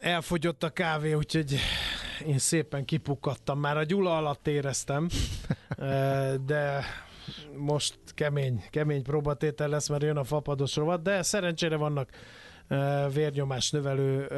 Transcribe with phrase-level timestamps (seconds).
[0.00, 1.56] elfogyott a kávé, úgyhogy
[2.26, 3.60] én szépen kipukkadtam.
[3.60, 5.08] Már a gyula alatt éreztem,
[6.46, 6.84] de
[7.56, 12.08] most kemény, kemény próbatétel lesz, mert jön a fapados rovat, de szerencsére vannak
[13.12, 14.28] vérnyomás növelő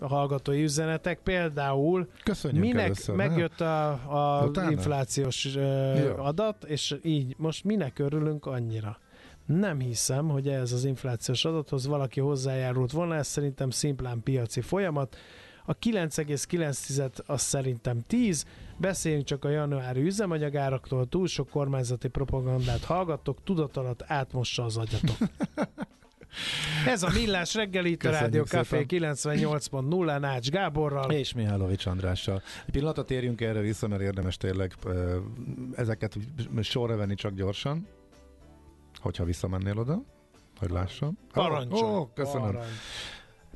[0.00, 1.18] hallgatói üzenetek.
[1.18, 4.70] Például Köszönjük minek először, megjött a, a Utána?
[4.70, 6.14] inflációs Jó.
[6.16, 8.98] adat, és így most minek örülünk annyira?
[9.48, 15.16] Nem hiszem, hogy ez az inflációs adathoz valaki hozzájárult volna, ez szerintem szimplán piaci folyamat.
[15.64, 18.44] A 9,9 az szerintem 10,
[18.76, 25.16] beszéljünk csak a januári üzemanyagáraktól, túl sok kormányzati propagandát hallgattok, tudat alatt átmossa az agyatok.
[26.86, 29.16] Ez a Millás reggeli, itt a Rádió Café szépen.
[29.16, 31.10] 98.0 Nács Gáborral.
[31.10, 32.42] És Mihálovics Andrással.
[32.66, 34.74] Egy pillanatra térjünk erre vissza, mert érdemes tényleg
[35.74, 36.18] ezeket
[36.60, 37.86] sorra venni csak gyorsan,
[39.08, 40.02] hogyha visszamennél oda,
[40.58, 41.18] hogy lássam.
[41.32, 41.98] Parancsol.
[41.98, 42.46] Ó, köszönöm.
[42.52, 42.66] Parancs.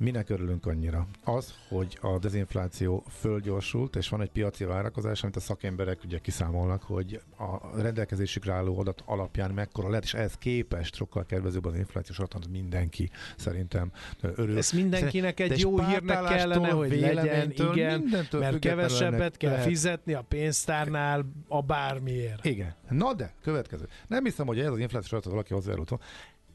[0.03, 1.07] Minek örülünk annyira?
[1.25, 6.83] Az, hogy a dezinfláció fölgyorsult, és van egy piaci várakozás, amit a szakemberek ugye kiszámolnak,
[6.83, 12.19] hogy a rendelkezésükre álló adat alapján mekkora lehet, és ehhez képest sokkal kedvezőbb az inflációs
[12.19, 14.57] adat, mindenki szerintem örül.
[14.57, 20.13] Ez mindenkinek De egy jó hírnek kellene, hogy legyen, igen, mert kevesebbet kell lehet- fizetni
[20.13, 22.45] a pénztárnál a bármiért.
[22.45, 22.75] Igen.
[22.89, 23.89] Na de, következő.
[24.07, 25.93] Nem hiszem, hogy ez az inflációs adatot valaki hozzájárult.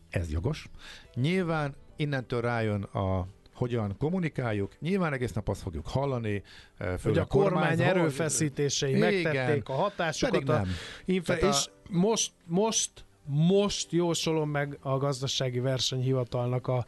[0.09, 0.69] Ez jogos.
[1.15, 3.27] Nyilván innentől rájön a
[3.57, 4.71] hogyan kommunikáljuk.
[4.79, 6.43] Nyilván egész nap azt fogjuk hallani.
[6.77, 9.13] eh, Hogy a kormány kormányzat- erőfeszítései Igen.
[9.13, 10.33] megtették a hatásukat.
[10.33, 10.67] Pedig A nem.
[11.05, 12.91] infra- Tehát a- És most, most,
[13.25, 16.85] most jósolom meg a gazdasági versenyhivatalnak a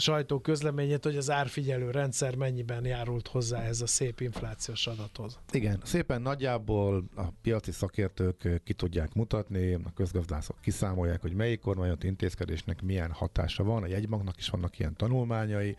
[0.00, 5.38] sajtó közleményét, hogy az árfigyelő rendszer mennyiben járult hozzá ez a szép inflációs adathoz.
[5.52, 12.06] Igen, szépen nagyjából a piaci szakértők ki tudják mutatni, a közgazdászok kiszámolják, hogy melyik kormányzati
[12.06, 15.76] intézkedésnek milyen hatása van, a jegybanknak is vannak ilyen tanulmányai,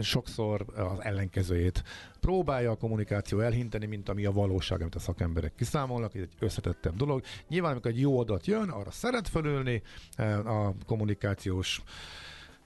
[0.00, 1.82] sokszor az ellenkezőjét
[2.20, 6.96] próbálja a kommunikáció elhinteni, mint ami a valóság, amit a szakemberek kiszámolnak, ez egy összetettebb
[6.96, 7.22] dolog.
[7.48, 9.82] Nyilván, amikor egy jó adat jön, arra szeret fölülni
[10.44, 11.82] a kommunikációs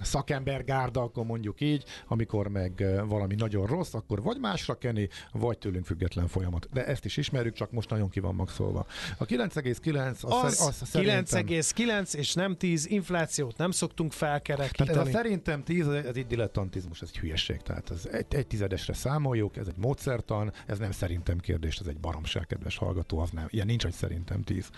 [0.00, 5.84] szakembergárda, akkor mondjuk így, amikor meg valami nagyon rossz, akkor vagy másra keni, vagy tőlünk
[5.86, 6.68] független folyamat.
[6.72, 8.86] De ezt is ismerjük, csak most nagyon ki van maxolva.
[9.18, 11.46] A 9,9 az, Az, az szerintem...
[11.46, 15.10] 9,9 és nem 10 inflációt nem szoktunk Tehát ez a felkerekíteni.
[15.10, 17.56] szerintem 10, ez egy dilettantizmus, ez egy hülyeség.
[17.62, 21.98] Tehát ez egy, egy tizedesre számoljuk, ez egy módszertan, ez nem szerintem kérdés, ez egy
[21.98, 23.46] baromság, kedves hallgató, az nem.
[23.48, 24.68] Ilyen nincs, hogy szerintem 10.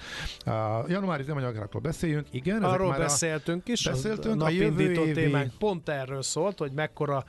[0.45, 2.63] A januári üzemanyagokról beszéljünk, igen.
[2.63, 6.73] Arról már a- beszéltünk is, beszéltünk, a a jövő évi- témánk pont erről szólt, hogy
[6.73, 7.25] mekkora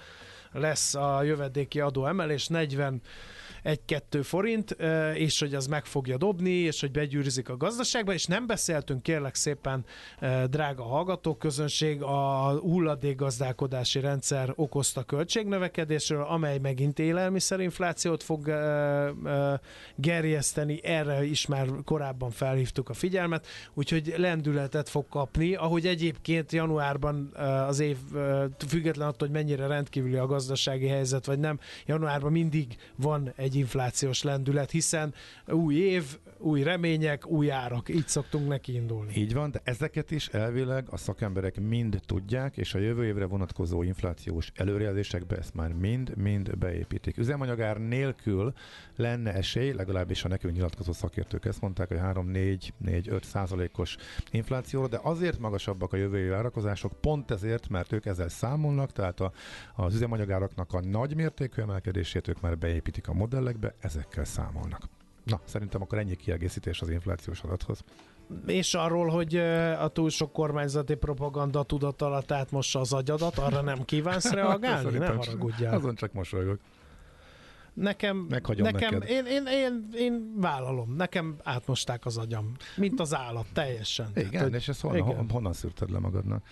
[0.51, 3.01] lesz a jövedéki adó emelés, 40
[3.63, 4.71] 1-2 forint,
[5.13, 9.35] és hogy az meg fogja dobni, és hogy begyűrűzik a gazdaságba, és nem beszéltünk kérlek
[9.35, 9.85] szépen,
[10.49, 18.51] drága hallgatóközönség, a hulladékgazdálkodási rendszer okozta költségnövekedésről, amely megint élelmiszerinflációt fog
[19.95, 27.31] gerjeszteni, erre is már korábban felhívtuk a figyelmet, úgyhogy lendületet fog kapni, ahogy egyébként januárban
[27.67, 27.97] az év,
[28.67, 34.23] független attól, hogy mennyire rendkívüli a gazdasági helyzet, vagy nem, januárban mindig van egy inflációs
[34.23, 35.13] lendület, hiszen
[35.47, 39.13] új év, új remények, új árak, így szoktunk neki indulni.
[39.15, 43.83] Így van, de ezeket is elvileg a szakemberek mind tudják, és a jövő évre vonatkozó
[43.83, 47.17] inflációs előrejelzésekbe ezt már mind-mind beépítik.
[47.17, 48.53] Üzemanyagár nélkül
[48.95, 53.95] lenne esély, legalábbis a nekünk nyilatkozó szakértők ezt mondták, hogy 3-4-4-5 százalékos
[54.31, 59.19] inflációra, de azért magasabbak a jövő évi várakozások, pont ezért, mert ők ezzel számolnak, tehát
[59.19, 59.31] a,
[59.75, 64.89] az üzemanyagáraknak a nagy mértékű emelkedését ők már beépítik a modellekbe, ezekkel számolnak.
[65.23, 67.83] Na, szerintem akkor ennyi kiegészítés az inflációs adathoz.
[68.45, 69.35] És arról, hogy
[69.79, 74.83] a túl sok kormányzati propaganda tudat alatt átmossa az agyadat, arra nem kívánsz reagálni?
[74.83, 75.73] Ne Szerintem haragudjál.
[75.75, 76.59] Azon csak mosolygok.
[77.73, 79.09] Nekem, Meghagyom nekem neked.
[79.09, 84.09] én, én, én, én vállalom, nekem átmosták az agyam, mint az állat, teljesen.
[84.15, 85.29] Igen, Tehát, hogy- és ezt honnan, igen.
[85.29, 86.43] honnan szűrted le magadnak?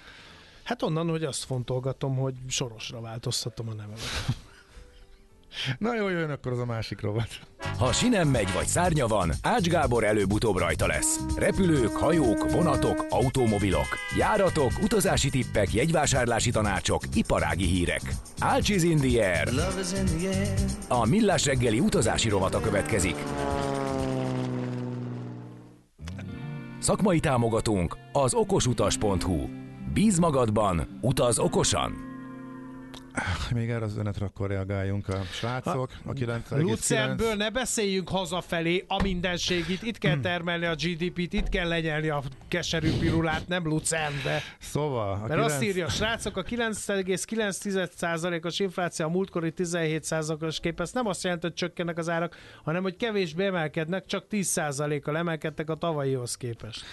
[0.63, 3.99] Hát onnan, hogy azt fontolgatom, hogy sorosra változtatom a nevemet.
[5.77, 7.27] Na jó, jön akkor az a másik rovat.
[7.77, 11.19] Ha sinem megy vagy szárnya van, Ács Gábor előbb-utóbb rajta lesz.
[11.37, 13.87] Repülők, hajók, vonatok, automobilok,
[14.17, 18.01] járatok, utazási tippek, jegyvásárlási tanácsok, iparági hírek.
[18.39, 19.49] Ács is in the air.
[20.87, 23.15] A Millás reggeli utazási rovata következik.
[26.79, 29.47] Szakmai támogatónk az okosutas.hu.
[29.93, 32.10] Bíz magadban, utaz okosan!
[33.53, 35.91] Még erre az üzenetre akkor reagáljunk a srácok.
[36.05, 36.61] A 9,9...
[36.61, 39.84] Lucernből ne beszéljünk hazafelé a mindenségit.
[39.84, 44.41] Itt kell termelni a GDP-t, itt kell lenyelni a keserű pirulát, nem Lucernbe.
[44.59, 45.13] Szóval...
[45.13, 45.52] A Mert 9...
[45.52, 51.97] azt írja, srácok, a 9,9%-os infláció a múltkori 17%-os képest nem azt jelenti, hogy csökkennek
[51.97, 56.85] az árak, hanem hogy kevésbé emelkednek, csak 10%-kal emelkedtek a tavalyihoz képest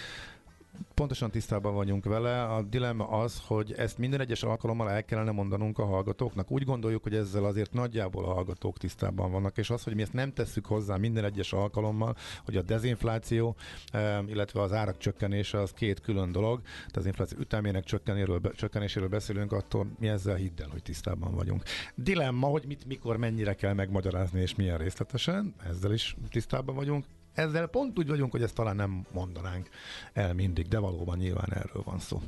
[0.95, 2.43] pontosan tisztában vagyunk vele.
[2.43, 6.51] A dilemma az, hogy ezt minden egyes alkalommal el kellene mondanunk a hallgatóknak.
[6.51, 10.13] Úgy gondoljuk, hogy ezzel azért nagyjából a hallgatók tisztában vannak, és az, hogy mi ezt
[10.13, 13.57] nem tesszük hozzá minden egyes alkalommal, hogy a dezinfláció,
[14.27, 16.61] illetve az árak csökkenése az két külön dolog.
[16.63, 21.63] Tehát az infláció ütemének csökkenéséről, csökkenéséről beszélünk, attól mi ezzel hidd el, hogy tisztában vagyunk.
[21.95, 27.05] Dilemma, hogy mit, mikor, mennyire kell megmagyarázni, és milyen részletesen, ezzel is tisztában vagyunk
[27.39, 29.69] ezzel pont úgy vagyunk, hogy ezt talán nem mondanánk
[30.13, 32.23] el mindig, de valóban nyilván erről van szó.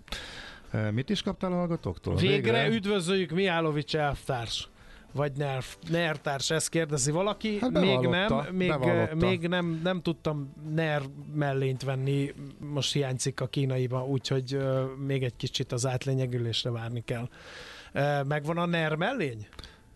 [0.91, 2.15] Mit is kaptál a hallgatóktól?
[2.15, 4.69] Végre, Végre üdvözöljük Miálovics elvtárs
[5.13, 7.59] vagy NER, NER társ, ezt kérdezi valaki.
[7.61, 8.75] Hát még nem, még,
[9.15, 11.03] még nem, nem tudtam NER
[11.35, 17.29] mellényt venni, most hiányzik a kínaiba, úgyhogy uh, még egy kicsit az átlényegülésre várni kell.
[17.95, 19.47] Uh, megvan a NER mellény?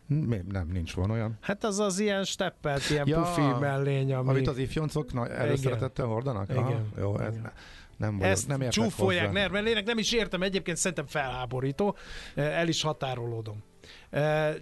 [0.06, 1.39] Mi, nem, nincs van olyan.
[1.41, 4.29] Hát az az ilyen steppelt, ilyen ja, pufi mellény, ami...
[4.29, 6.49] Amit az ifjoncok na, előszeretettel hordanak?
[6.49, 6.62] Igen.
[6.62, 7.53] Aha, jó, ez Igen.
[7.97, 11.97] nem vagyok, Ezt nem csúfolják nermellének, nem is értem, egyébként szerintem felháborító,
[12.35, 13.62] el is határolódom.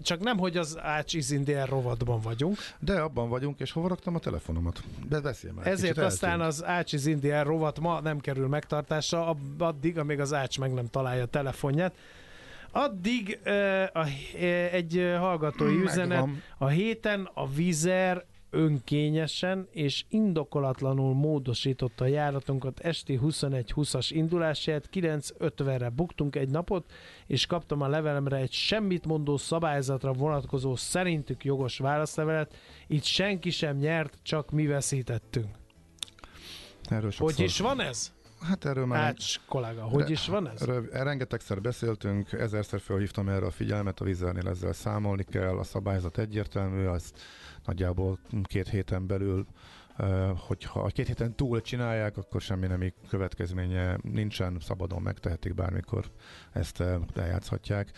[0.03, 2.57] Csak nem, hogy az Ács Izindél rovatban vagyunk.
[2.79, 4.83] De abban vagyunk, és hova raktam a telefonomat?
[5.09, 5.67] De beszélj már.
[5.67, 6.49] Ezért aztán eltűnt.
[6.49, 11.23] az Ács Izindél rovat ma nem kerül megtartásra, addig, amíg az Ács meg nem találja
[11.23, 11.95] a telefonját.
[12.73, 13.39] Addig
[13.93, 14.07] a,
[14.73, 15.93] egy hallgatói Megvan.
[15.93, 16.29] üzenet,
[16.59, 26.37] a héten a Vizer önkényesen és indokolatlanul módosította a járatunkat esti 21-20-as indulását, 9.50-re buktunk
[26.37, 26.93] egy napot,
[27.27, 33.77] és kaptam a levelemre egy semmit mondó szabályzatra vonatkozó szerintük jogos válaszlevelet, itt senki sem
[33.77, 35.49] nyert, csak mi veszítettünk.
[36.89, 38.13] Erről Hogy is van ez?
[38.43, 39.01] Hát erről már...
[39.03, 40.63] Ács kollega, hogy is van ez?
[40.63, 46.19] Erről rengetegszer beszéltünk, ezerszer felhívtam erre a figyelmet, a vizernél ezzel számolni kell, a szabályzat
[46.19, 47.13] egyértelmű, az
[47.65, 49.47] nagyjából két héten belül
[50.37, 56.05] hogyha két héten túl csinálják, akkor semmi nemi következménye nincsen, szabadon megtehetik bármikor
[56.53, 56.83] ezt
[57.15, 57.91] eljátszhatják.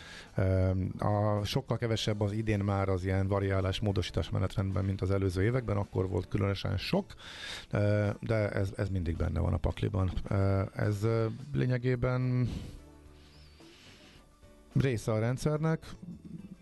[0.98, 5.76] A sokkal kevesebb az idén már az ilyen variálás, módosítás menetrendben, mint az előző években,
[5.76, 7.14] akkor volt különösen sok,
[8.20, 10.10] de ez, ez mindig benne van a pakliban.
[10.74, 11.06] Ez
[11.52, 12.48] lényegében
[14.74, 15.86] része a rendszernek,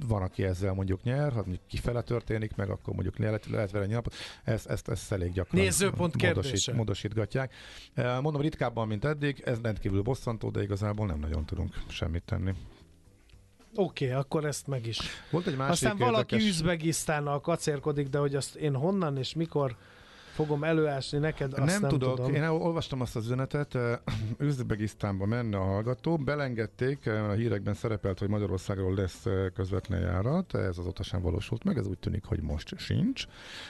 [0.07, 3.87] van, aki ezzel mondjuk nyer, ha mondjuk kifele történik meg, akkor mondjuk lehet, lehet vele
[3.87, 4.05] nyilván,
[4.45, 7.55] ezt, ezt, ezt elég gyakran Nézőpont módosít, módosítgatják.
[7.95, 12.55] Mondom, ritkábban, mint eddig, ez rendkívül bosszantó, de igazából nem nagyon tudunk semmit tenni.
[13.75, 15.01] Oké, okay, akkor ezt meg is.
[15.31, 16.55] Volt egy másik Aztán valaki érdekes...
[16.55, 19.77] Üzbegisztánnal kacérkodik, de hogy azt én honnan és mikor
[20.33, 22.17] fogom előásni neked, azt nem, nem tudok.
[22.17, 22.35] Tudom.
[22.35, 23.79] Én olvastam azt az üzenetet,
[24.39, 31.03] Üzbegisztánba menne a hallgató, belengedték, a hírekben szerepelt, hogy Magyarországról lesz közvetlen járat, ez azóta
[31.03, 33.27] sem valósult meg, ez úgy tűnik, hogy most sincs,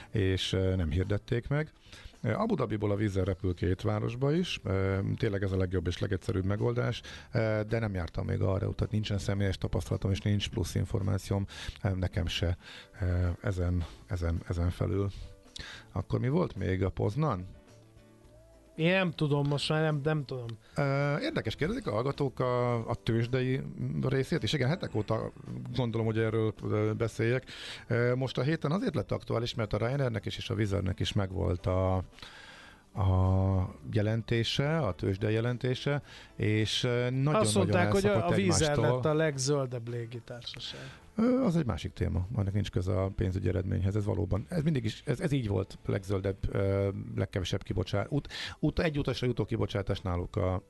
[0.09, 1.71] és nem hirdették meg.
[2.23, 4.61] Abu Dhabiból a vízzel repül két városba is,
[5.17, 7.01] tényleg ez a legjobb és legegyszerűbb megoldás,
[7.67, 11.45] de nem jártam még arra, tehát nincsen személyes tapasztalatom, és nincs plusz információm
[11.95, 12.57] nekem se
[13.41, 15.09] ezen, ezen, ezen felül.
[15.91, 17.47] Akkor mi volt még a Poznan?
[18.75, 20.45] Én nem tudom, most már nem, nem tudom.
[21.21, 23.61] Érdekes kérdezik a hallgatók a, a tőzsdei
[24.01, 25.31] részét, és igen, hetek óta
[25.75, 26.53] gondolom, hogy erről
[26.97, 27.43] beszéljek.
[28.15, 31.65] Most a héten azért lett aktuális, mert a Reinernek is és a Vizernek is megvolt
[31.65, 31.95] a,
[32.93, 36.01] a jelentése, a tőzsde jelentése,
[36.35, 41.01] és nagyon-nagyon Azt mondták, hogy a, a Vizer lett a legzöldebb légitársaság.
[41.43, 45.03] Az egy másik téma, annak nincs köze a pénzügyi eredményhez, ez valóban, ez mindig is,
[45.05, 46.55] ez, ez így volt, legzöldebb,
[47.15, 48.27] legkevesebb kibocsát, út,
[48.59, 50.63] út, egy utasra jutó kibocsátás náluk a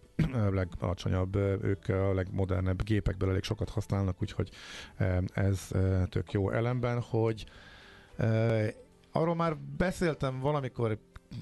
[0.52, 4.50] legalacsonyabb, ők a legmodernebb gépekből elég sokat használnak, úgyhogy
[5.34, 5.68] ez
[6.10, 7.46] tök jó ellenben, hogy
[9.12, 10.98] arról már beszéltem valamikor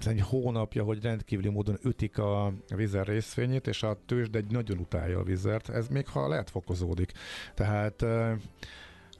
[0.06, 5.20] egy hónapja, hogy rendkívüli módon ütik a vizer részfényét, és a tőzsde egy nagyon utálja
[5.20, 7.12] a vizert, ez még ha lehet fokozódik.
[7.54, 8.06] Tehát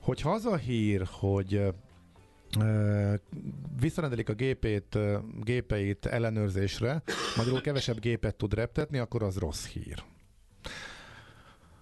[0.02, 1.74] Hogyha az a hír, hogy
[3.80, 4.98] visszarendelik a gépét,
[5.42, 7.02] gépeit ellenőrzésre,
[7.38, 10.04] magyarul kevesebb gépet tud reptetni, akkor az rossz hír.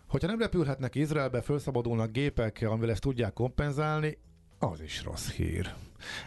[0.07, 4.17] Hogyha nem repülhetnek Izraelbe, felszabadulnak gépek, amivel ezt tudják kompenzálni,
[4.59, 5.73] az is rossz hír.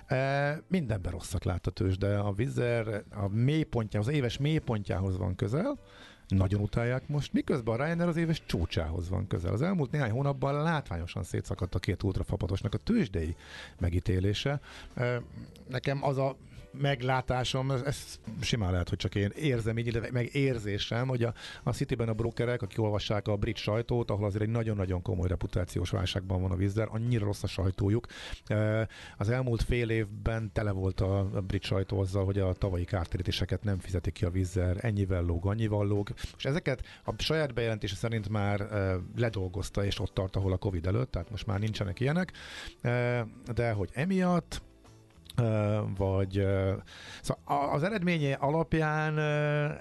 [0.07, 5.35] E, mindenben rosszat lát a tőzs, de a vizer a mélypontjához, az éves mélypontjához van
[5.35, 5.79] közel,
[6.35, 9.53] nagyon utálják most, miközben a Ryanair az éves csúcsához van közel.
[9.53, 13.37] Az elmúlt néhány hónapban látványosan szétszakadt a két ultrafapatosnak a tőzsdei
[13.79, 14.61] megítélése.
[15.69, 16.37] Nekem az a
[16.73, 21.73] meglátásom, ez, ez simán lehet, hogy csak én érzem így, meg érzésem, hogy a, a
[21.73, 26.43] Cityben a brokerek, akik olvassák a brit sajtót, ahol azért egy nagyon-nagyon komoly reputációs válságban
[26.43, 28.07] van a vízzel, annyira rossz a sajtójuk.
[29.19, 33.79] Az elmúlt fél évben tele volt a, brit sajtó azzal, hogy a tavalyi kártérítéseket nem
[33.79, 36.09] fizetik ki a vízzel, ennyivel lóg, annyival lóg.
[36.37, 38.69] És ezeket a saját bejelentése szerint már
[39.17, 42.33] ledolgozta, és ott tart, ahol a Covid előtt, tehát most már nincsenek ilyenek.
[43.55, 44.63] De hogy emiatt
[45.97, 46.47] vagy
[47.23, 49.19] szóval az eredménye alapján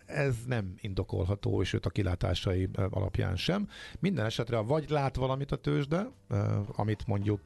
[0.05, 3.67] ez nem indokolható, és őt a kilátásai alapján sem.
[4.00, 6.08] Minden esetre vagy lát valamit a tőzsde,
[6.75, 7.41] amit mondjuk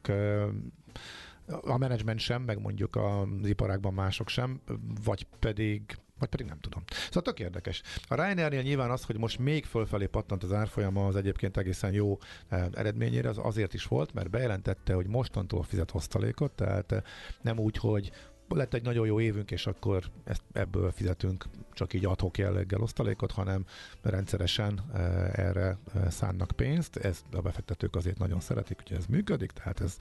[1.62, 4.60] a menedzsment sem, meg mondjuk az iparákban mások sem,
[5.04, 6.82] vagy pedig vagy pedig nem tudom.
[7.06, 7.82] Szóval tök érdekes.
[8.08, 12.18] A Ryanairnél nyilván az, hogy most még fölfelé pattant az árfolyama az egyébként egészen jó
[12.48, 17.02] eh, eredményére, az azért is volt, mert bejelentette, hogy mostantól fizet osztalékot, tehát eh,
[17.42, 18.12] nem úgy, hogy
[18.48, 23.32] lett egy nagyon jó évünk, és akkor ezt, ebből fizetünk csak így adhok jelleggel osztalékot,
[23.32, 23.64] hanem
[24.02, 25.00] rendszeresen e,
[25.32, 26.96] erre szánnak pénzt.
[26.96, 29.96] Ez a befektetők azért nagyon szeretik, hogy ez működik, tehát ez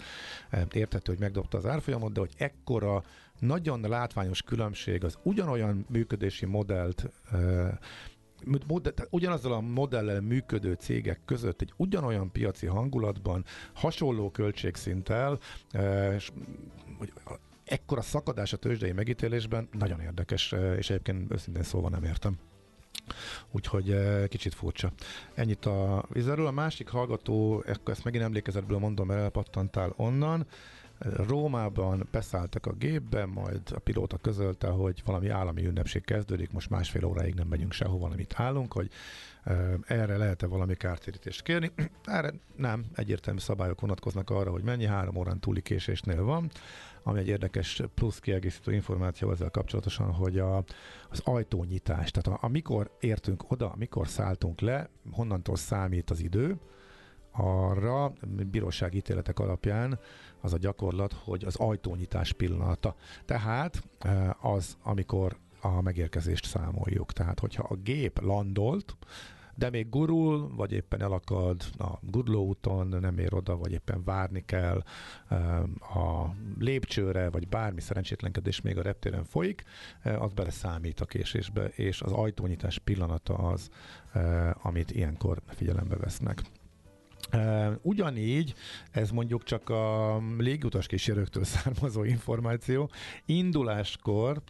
[0.72, 3.04] értető, hogy megdobta az árfolyamot, de hogy ekkora
[3.40, 7.10] nagyon látványos különbség az ugyanolyan működési modellt
[8.68, 15.40] modell, ugyanazzal a modellel működő cégek között egy ugyanolyan piaci hangulatban, hasonló költségszinttel,
[16.16, 16.32] és,
[17.66, 22.38] ekkora szakadás a tőzsdei megítélésben nagyon érdekes, és egyébként őszintén szóval nem értem.
[23.52, 23.96] Úgyhogy
[24.28, 24.92] kicsit furcsa.
[25.34, 26.48] Ennyit a vizerről.
[26.48, 30.48] A másik hallgató, ezt megint emlékezetből mondom, mert elpattantál onnan.
[31.00, 37.06] Rómában beszálltak a gépbe, majd a pilóta közölte, hogy valami állami ünnepség kezdődik, most másfél
[37.06, 38.90] óráig nem megyünk sehova, amit állunk, hogy
[39.86, 41.72] erre lehet-e valami kártérítést kérni.
[42.04, 46.50] Erre nem, egyértelmű szabályok vonatkoznak arra, hogy mennyi három órán túli késésnél van,
[47.04, 50.58] ami egy érdekes plusz kiegészítő információ ezzel kapcsolatosan, hogy a,
[51.10, 56.58] az ajtónyitás, tehát amikor értünk oda, amikor szálltunk le, honnantól számít az idő,
[57.38, 58.14] arra
[58.52, 60.00] bírósági ítéletek alapján
[60.42, 62.96] az a gyakorlat, hogy az ajtónyitás pillanata.
[63.26, 63.84] Tehát
[64.42, 67.12] az, amikor a megérkezést számoljuk.
[67.14, 68.98] Tehát, hogyha a gép landolt,
[69.58, 74.84] de még gurul, vagy éppen elakad a gurlóúton, nem ér oda, vagy éppen várni kell
[75.80, 76.26] a
[76.60, 79.64] lépcsőre, vagy bármi szerencsétlenkedés még a reptéren folyik,
[80.20, 83.70] az bele számít a késésbe, és az ajtónyitás pillanata az,
[84.62, 86.42] amit ilyenkor figyelembe vesznek.
[87.82, 88.54] Ugyanígy,
[88.92, 92.90] ez mondjuk csak a légutas kísérőktől származó információ,
[93.26, 94.42] induláskor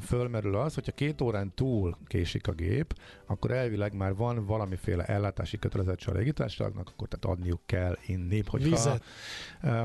[0.00, 2.94] fölmerül az, hogyha két órán túl késik a gép,
[3.26, 8.42] akkor elvileg már van valamiféle ellátási kötelezettség a légitársaságnak, akkor tehát adniuk kell inni.
[8.46, 9.02] Hogyha, Vizet.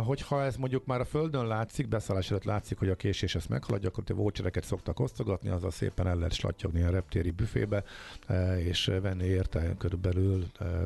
[0.06, 3.90] hogyha ez mondjuk már a földön látszik, beszállás előtt látszik, hogy a késés ezt meghaladja,
[3.90, 7.84] akkor a vouchereket szoktak osztogatni, azzal szépen el lehet slatyogni a reptéri büfébe,
[8.58, 10.46] és venni érte körülbelül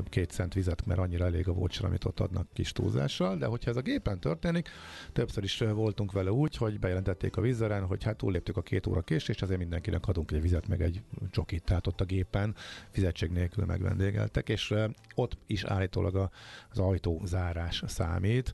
[0.10, 3.70] két cent vizet, mert annyira elég a voucher, amit ott adnak kis túlzással, de hogyha
[3.70, 4.70] ez a gépen történik,
[5.14, 9.02] többször is voltunk vele úgy, hogy bejelentették a vízeren, hogy hát túlléptük a két óra
[9.02, 12.56] késést, azért mindenkinek adunk egy vizet, meg egy csokit, tehát ott a gépen
[12.90, 14.74] fizetség nélkül megvendégeltek, és
[15.16, 16.30] ott is állítólag
[16.70, 18.54] az ajtózárás számít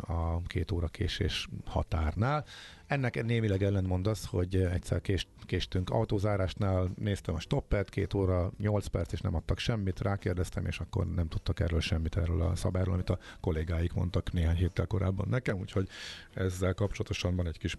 [0.00, 2.44] a két óra késés határnál.
[2.86, 8.86] Ennek némileg ellentmond az, hogy egyszer kést, késtünk autózárásnál, néztem a stoppet, két óra, nyolc
[8.86, 12.94] perc, és nem adtak semmit, rákérdeztem, és akkor nem tudtak erről semmit, erről a szabályról,
[12.94, 15.88] amit a kollégáik mondtak néhány héttel korábban nekem, úgyhogy
[16.34, 17.76] ezzel kapcsolatosan van egy kis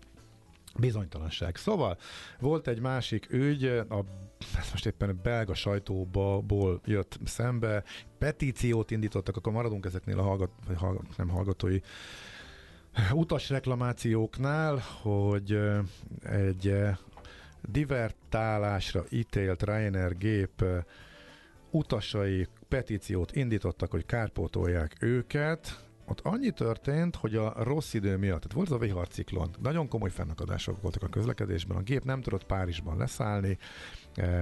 [0.78, 1.56] bizonytalanság.
[1.56, 1.98] Szóval
[2.40, 4.06] volt egy másik ügy, a,
[4.58, 7.84] ez most éppen a belga sajtóból jött szembe,
[8.18, 11.80] petíciót indítottak, akkor maradunk ezeknél a hallgat, vagy hallgat, nem hallgatói
[13.14, 15.60] utasreklamációknál, hogy
[16.24, 16.76] egy
[17.70, 20.64] divertálásra ítélt Ryanair gép
[21.72, 28.54] utasai petíciót indítottak, hogy kárpótolják őket, ott annyi történt, hogy a rossz idő miatt, tehát
[28.54, 32.98] volt az a viharciklon, nagyon komoly fennakadások voltak a közlekedésben, a gép nem tudott Párizsban
[32.98, 33.58] leszállni,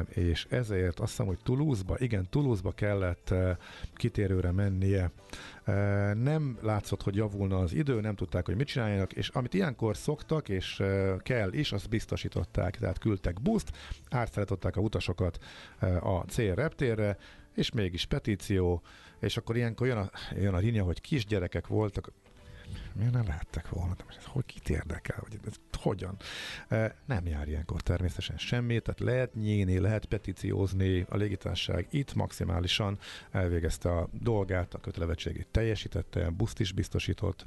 [0.09, 3.57] és ezért azt hiszem, hogy Toulouse-ba, igen, Toulouse-ba kellett e,
[3.95, 5.11] kitérőre mennie.
[5.63, 5.73] E,
[6.13, 10.49] nem látszott, hogy javulna az idő, nem tudták, hogy mit csináljanak, és amit ilyenkor szoktak,
[10.49, 10.83] és
[11.23, 13.71] kell is, azt biztosították, tehát küldtek buszt,
[14.09, 15.39] átszállították a utasokat
[15.99, 17.17] a cél reptérre,
[17.55, 18.81] és mégis petíció,
[19.19, 22.11] és akkor ilyenkor jön a, jön a linja, hogy kisgyerekek voltak,
[22.95, 23.93] miért nem lehettek volna?
[23.93, 25.17] De ez hogy kit érdekel?
[25.19, 26.17] Hogy ez hogyan?
[27.05, 32.97] Nem jár ilyenkor természetesen semmi, tehát lehet nyíni, lehet petíciózni, a légitárság itt maximálisan
[33.31, 37.43] elvégezte a dolgát, a kötelevettségét teljesítette, buszt is biztosított,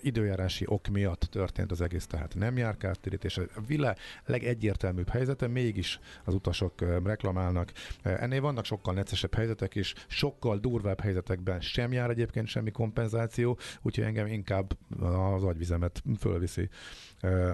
[0.00, 3.38] időjárási ok miatt történt az egész, tehát nem jár kártérítés.
[3.38, 7.72] A világ legegyértelműbb helyzete, mégis az utasok reklamálnak.
[8.02, 14.04] Ennél vannak sokkal neccesebb helyzetek is, sokkal durvább helyzetekben sem jár egyébként semmi kompenzáció, úgyhogy
[14.04, 14.50] engem inkább
[15.00, 16.68] az agyvizemet fölviszi,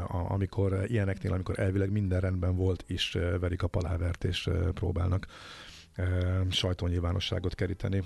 [0.09, 5.27] amikor ilyeneknél, amikor elvileg minden rendben volt, is verik a palávert és próbálnak
[6.51, 8.03] sajtónyilvánosságot keríteni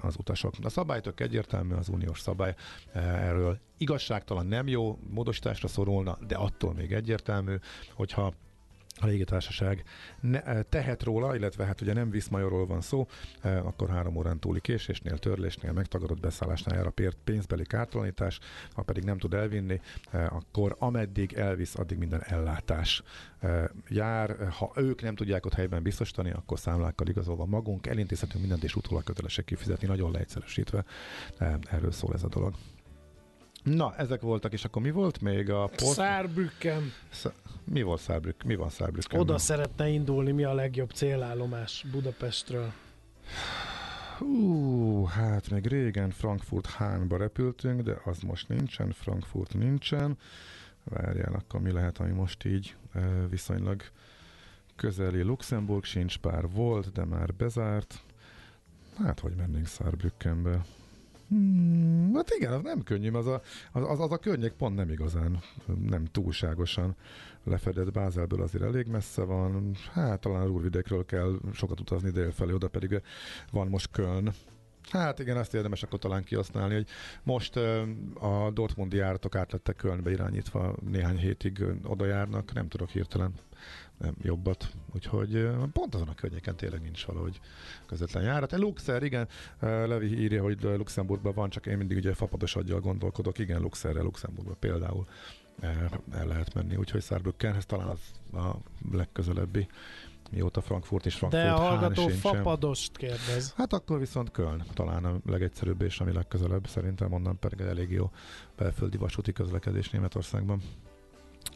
[0.00, 0.54] az utasok.
[0.62, 2.54] A szabály tök egyértelmű, az uniós szabály
[2.94, 7.54] erről igazságtalan, nem jó, módosításra szorulna, de attól még egyértelmű,
[7.92, 8.34] hogyha
[9.00, 9.84] a légitársaság
[10.20, 13.06] ne, eh, tehet róla, illetve hát ugye nem Viszmajorról van szó,
[13.40, 18.38] eh, akkor három órán túli késésnél, törlésnél, megtagadott beszállásnál jár a pénzbeli kártalanítás,
[18.72, 23.02] ha pedig nem tud elvinni, eh, akkor ameddig elvisz, addig minden ellátás
[23.88, 24.48] jár.
[24.50, 29.04] Ha ők nem tudják ott helyben biztosítani, akkor számlákkal igazolva magunk, elintézhetünk mindent, és utólag
[29.04, 30.84] kötelesek kifizetni, nagyon leegyszerűsítve.
[31.70, 32.54] Erről szól ez a dolog.
[33.62, 35.92] Na, ezek voltak, és akkor mi volt még a post?
[35.92, 36.92] Szárbrücken.
[37.10, 37.32] Sz-
[37.64, 38.42] mi volt Szárbrück?
[38.44, 39.20] Mi van Szárbrücken?
[39.20, 42.72] Oda szeretne indulni, mi a legjobb célállomás Budapestről?
[44.18, 50.18] Hú, hát még régen Frankfurt Hánba repültünk, de az most nincsen, Frankfurt nincsen.
[50.84, 52.76] Várjál, akkor mi lehet, ami most így
[53.30, 53.82] viszonylag
[54.76, 58.02] közeli Luxemburg sincs, pár volt, de már bezárt.
[59.04, 60.64] Hát, hogy mennénk Szárbrückenbe?
[61.28, 63.42] Hmm, hát igen, az nem könnyű, az a,
[63.72, 65.38] az, az, a környék pont nem igazán,
[65.86, 66.96] nem túlságosan
[67.44, 67.92] lefedett.
[67.92, 73.02] Bázelből azért elég messze van, hát talán Rúrvidékről kell sokat utazni délfelé, oda pedig
[73.50, 74.32] van most Köln,
[74.90, 76.86] Hát igen, ezt érdemes akkor talán kihasználni, hogy
[77.22, 77.56] most
[78.14, 83.32] a Dortmundi járatok át lettek Kölnbe irányítva, néhány hétig oda járnak, nem tudok hirtelen
[84.22, 84.70] jobbat.
[84.94, 87.40] Úgyhogy pont azon a környéken tényleg nincs valahogy
[87.86, 88.52] közvetlen járat.
[88.52, 89.28] Luxer, igen,
[89.60, 93.38] Levi írja, hogy Luxemburgban van, csak én mindig ugye fapados aggyal gondolkodok.
[93.38, 95.06] Igen, Luxerre, Luxemburgban például
[96.10, 98.00] el lehet menni, úgyhogy Saarbrückenhez talán az
[98.32, 98.56] a
[98.92, 99.68] legközelebbi
[100.30, 103.52] mióta Frankfurt és Frankfurt De a hallgató fapadost kérdez.
[103.56, 106.66] Hát akkor viszont Köln talán a legegyszerűbb és ami legközelebb.
[106.66, 108.10] Szerintem onnan pedig elég jó
[108.56, 110.62] belföldi vasúti közlekedés Németországban.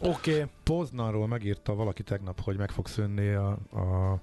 [0.00, 0.32] Oké.
[0.32, 0.46] Okay.
[0.62, 4.20] Poznanról megírta valaki tegnap, hogy meg fog szűnni a, a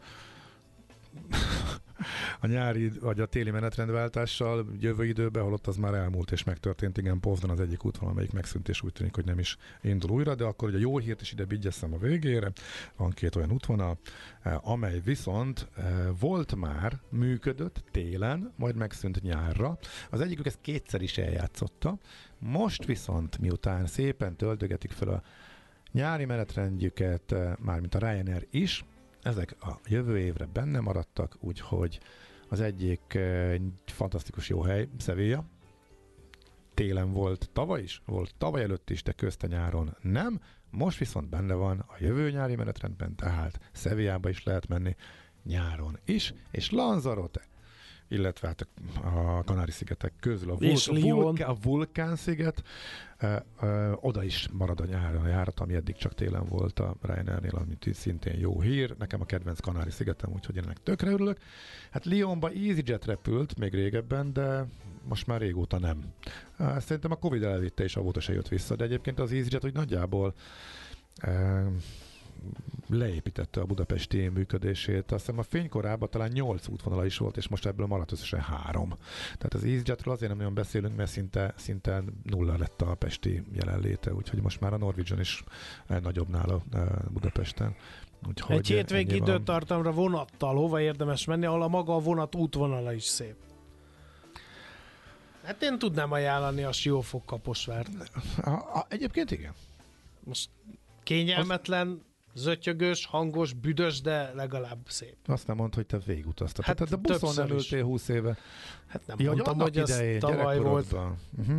[2.40, 6.98] a nyári vagy a téli menetrendváltással jövő időben, holott az már elmúlt és megtörtént.
[6.98, 10.36] Igen, Poznan az egyik útvonal, amelyik megszűnt, és úgy tűnik, hogy nem is indul újra,
[10.36, 12.52] de akkor ugye a jó hírt is ide vigyeszem a végére.
[12.96, 13.98] Van két olyan útvonal,
[14.42, 19.78] eh, amely viszont eh, volt már, működött télen, majd megszűnt nyárra.
[20.10, 21.98] Az egyikük ezt kétszer is eljátszotta,
[22.40, 25.22] most viszont, miután szépen töltögetik fel a
[25.92, 28.86] nyári menetrendjüket, eh, mármint a Ryanair is,
[29.22, 32.00] ezek a jövő évre benne maradtak, úgyhogy
[32.50, 35.46] az egyik egy fantasztikus jó hely, Sevilla.
[36.74, 40.42] Télen volt tavaly is, volt tavaly előtt is, de közte nyáron nem.
[40.70, 44.96] Most viszont benne van a jövő nyári menetrendben, tehát Sevillába is lehet menni
[45.44, 47.42] nyáron is, és Lanzarote
[48.10, 48.68] illetve hát
[49.04, 52.64] a Kanári-szigetek közül a, vul- a, vulk- a Vulkán-sziget,
[53.96, 57.90] oda is marad a nyáron a járat, ami eddig csak télen volt a Ryanairnél, amit
[57.94, 58.96] szintén jó hír.
[58.98, 61.38] Nekem a kedvenc Kanári-szigetem, úgyhogy ennek tökre örülök.
[61.92, 64.66] Hát Lyonba EasyJet repült még régebben, de
[65.08, 66.14] most már régóta nem.
[66.58, 70.34] Szerintem a Covid elvitte és avóta se jött vissza, de egyébként az EasyJet hogy nagyjából
[72.90, 75.12] leépítette a budapesti működését.
[75.12, 78.90] Azt hiszem a fénykorában talán 8 útvonala is volt, és most ebből maradt összesen három.
[79.24, 84.14] Tehát az EasyJetről azért nem nagyon beszélünk, mert szinte, szinte nulla lett a pesti jelenléte,
[84.14, 85.44] úgyhogy most már a Norwegian is
[85.88, 87.76] nagyobb nála eh, Budapesten.
[88.28, 93.04] Úgyhogy Egy hétvégi időtartamra vonattal hova érdemes menni, ahol a maga a vonat útvonala is
[93.04, 93.36] szép.
[95.44, 97.90] Hát én tudnám ajánlani a Siófok Kaposvárt.
[98.42, 99.54] A, a, egyébként igen.
[100.24, 100.50] Most
[101.04, 102.02] kényelmetlen,
[102.34, 105.16] zötyögös, hangos, büdös, de legalább szép.
[105.26, 106.66] Azt nem mondd, hogy te végigutaztad.
[106.66, 108.38] Hát Tehát a buszon nem ültél 20 éve.
[108.88, 110.92] Hát nem ja, mondtam, hogy ez tavaly volt.
[110.92, 111.58] Uh-huh.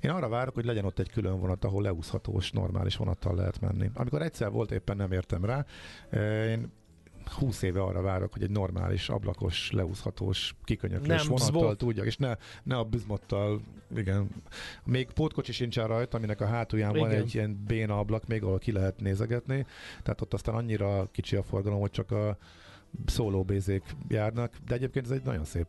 [0.00, 3.90] Én arra várok, hogy legyen ott egy külön vonat, ahol leúszhatós, normális vonattal lehet menni.
[3.94, 5.66] Amikor egyszer volt, éppen nem értem rá.
[6.46, 6.72] Én
[7.30, 12.76] 20 éve arra várok, hogy egy normális, ablakos, leúszhatós, kikönyöklős vonattal tudjak, és ne, ne
[12.76, 13.60] a bizmottal,
[13.96, 14.28] igen.
[14.84, 17.08] Még pótkocsi sincsen rajta, aminek a hátulján igen.
[17.08, 19.66] van egy ilyen béna ablak, még ahol ki lehet nézegetni,
[20.02, 22.38] tehát ott aztán annyira kicsi a forgalom, hogy csak a
[23.06, 25.66] szólóbézék járnak, de egyébként ez egy nagyon szép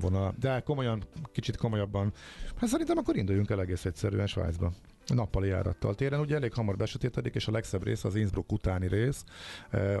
[0.00, 0.34] vonal.
[0.40, 2.12] De komolyan, kicsit komolyabban,
[2.56, 4.72] hát szerintem akkor induljunk el egész egyszerűen Svájcba
[5.14, 5.94] nappali járattal.
[5.94, 9.24] Téren ugye elég hamar besötétedik, és a legszebb rész az Innsbruck utáni rész,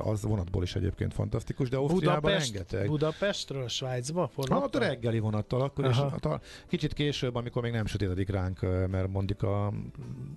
[0.02, 2.86] az vonatból is egyébként fantasztikus, de Ausztriában Budapest, rengeteg.
[2.86, 4.60] Budapestről Svájcba forgattal?
[4.60, 6.14] Hát a reggeli vonattal, akkor Aha.
[6.16, 9.72] is a, kicsit később, amikor még nem sötétedik ránk, mert mondjuk a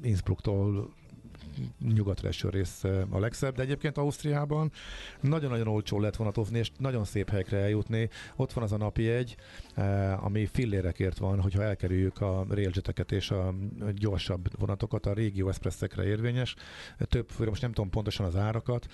[0.02, 0.94] Innsbrucktól
[1.94, 4.72] nyugatra eső rész a legszebb, de egyébként Ausztriában
[5.22, 8.10] nagyon-nagyon olcsó lehet vonatozni, és nagyon szép helyekre eljutni.
[8.36, 9.36] Ott van az a napi egy,
[10.16, 13.54] ami fillérekért van, hogyha elkerüljük a railjeteket és a
[13.96, 16.56] gyorsabb vonatokat, a régió expressekre érvényes.
[16.98, 18.88] Több, most nem tudom pontosan az árakat,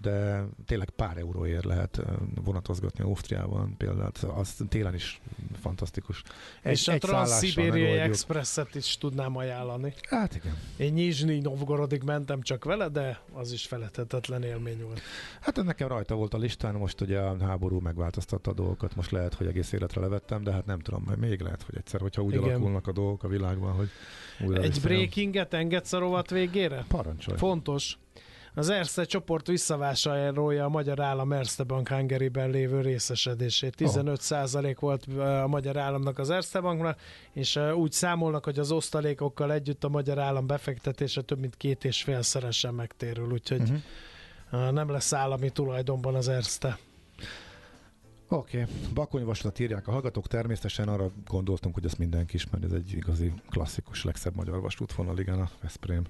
[0.00, 2.02] de tényleg pár euróért lehet
[2.44, 4.10] vonatozgatni Ausztriában például.
[4.34, 5.20] Az télen is
[5.60, 6.22] fantasztikus.
[6.62, 9.94] Egy, és a Transzibériai Expresset is tudnám ajánlani.
[10.08, 10.56] Hát igen.
[10.76, 11.38] Én Nizsnyi
[11.80, 15.00] Novgorodig mentem csak vele, de az is felethetetlen élmény volt.
[15.40, 19.34] Hát nekem rajta volt a listán, most ugye a háború megváltoztatta a dolgokat, most lehet,
[19.34, 22.34] hogy egész életre levettem, de hát nem tudom, mert még lehet, hogy egyszer, hogyha úgy
[22.34, 22.44] Igen.
[22.44, 23.88] alakulnak a dolgok a világban, hogy
[24.46, 26.84] újra Egy breakinget engedsz a rovat végére?
[26.88, 27.38] Parancsolj.
[27.38, 27.98] Fontos.
[28.54, 33.74] Az Erste csoport visszavásárolja a Magyar Állam Erste Bank Hungary-ben lévő részesedését.
[33.78, 34.80] 15% oh.
[34.80, 35.06] volt
[35.42, 37.00] a Magyar Államnak az Erste Banknak,
[37.32, 42.02] és úgy számolnak, hogy az osztalékokkal együtt a Magyar Állam befektetése több mint két és
[42.02, 43.60] félszeresen megtérül, úgyhogy
[44.50, 44.70] uh-huh.
[44.70, 46.78] nem lesz állami tulajdonban az Erste.
[48.28, 48.74] Oké, okay.
[48.94, 54.04] Bakonyvaslat írják a hallgatók, természetesen arra gondoltunk, hogy ezt mindenki ismeri, ez egy igazi klasszikus,
[54.04, 56.04] legszebb magyar vasútvonal, igen, a Veszprém,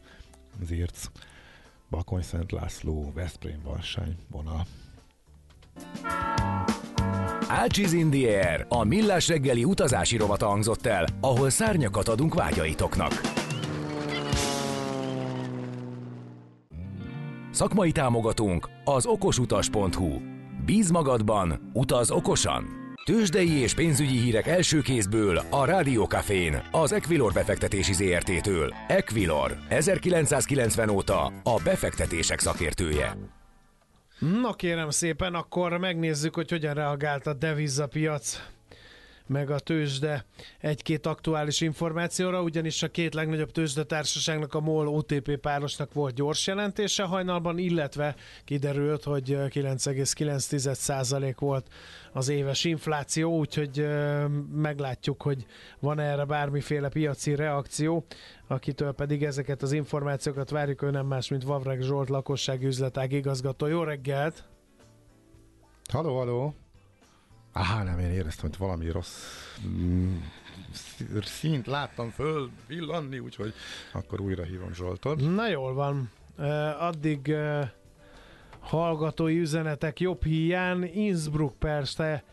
[0.63, 1.11] Zirc.
[1.91, 4.67] Bakony Szent László, Veszprém Varsány vonal.
[7.49, 13.21] Ácsiz in the Air, a millás reggeli utazási rovata hangzott el, ahol szárnyakat adunk vágyaitoknak.
[17.51, 20.21] Szakmai támogatónk az okosutas.hu.
[20.65, 22.80] Bíz magadban, utaz okosan!
[23.05, 28.75] Tőzsdei és pénzügyi hírek első kézből a Rádiókafén, az Equilor befektetési ZRT-től.
[28.89, 33.17] Equilor, 1990 óta a befektetések szakértője.
[34.19, 38.41] Na kérem szépen, akkor megnézzük, hogy hogyan reagált a devizapiac
[39.31, 40.25] meg a tőzsde
[40.59, 43.51] egy-két aktuális információra, ugyanis a két legnagyobb
[43.87, 48.15] társaságnak a MOL OTP párosnak volt gyors jelentése hajnalban, illetve
[48.45, 51.69] kiderült, hogy 9,9% volt
[52.13, 53.87] az éves infláció, úgyhogy
[54.53, 55.47] meglátjuk, hogy
[55.81, 58.05] van erre bármiféle piaci reakció,
[58.47, 63.67] akitől pedig ezeket az információkat várjuk, ő nem más, mint Vavreg Zsolt, lakossági üzletág igazgató.
[63.67, 64.45] Jó reggelt!
[65.93, 66.55] Halló, halló!
[67.53, 69.25] Áhá, nem, én éreztem, hogy valami rossz
[69.67, 70.17] mm,
[71.23, 73.55] színt láttam föl villanni, úgyhogy
[73.93, 75.35] akkor újra hívom Zsoltot.
[75.35, 76.11] Na jól van.
[76.39, 77.69] Uh, addig uh,
[78.61, 80.91] hallgatói üzenetek jobb hiány.
[80.95, 82.25] Innsbruck persze,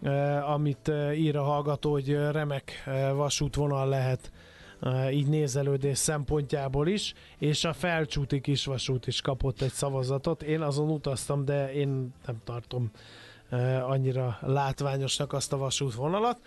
[0.00, 4.32] uh, amit uh, ír a hallgató, hogy remek uh, vasútvonal lehet
[4.80, 10.42] uh, így nézelődés szempontjából is, és a felcsúti kisvasút is kapott egy szavazatot.
[10.42, 12.90] Én azon utaztam, de én nem tartom
[13.86, 16.38] annyira látványosnak azt a vasútvonalat.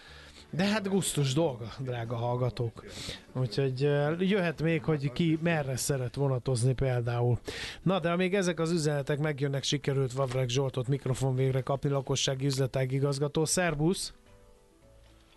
[0.50, 2.86] De hát gusztus dolga, drága hallgatók.
[3.34, 3.82] Úgyhogy
[4.20, 7.40] jöhet még, hogy ki merre szeret vonatozni például.
[7.84, 12.92] Na, de amíg ezek az üzenetek megjönnek, sikerült Vavreg Zsoltot mikrofon végre kapni, lakossági üzletág
[12.92, 13.46] igazgató.
[13.46, 14.14] Szerbusz!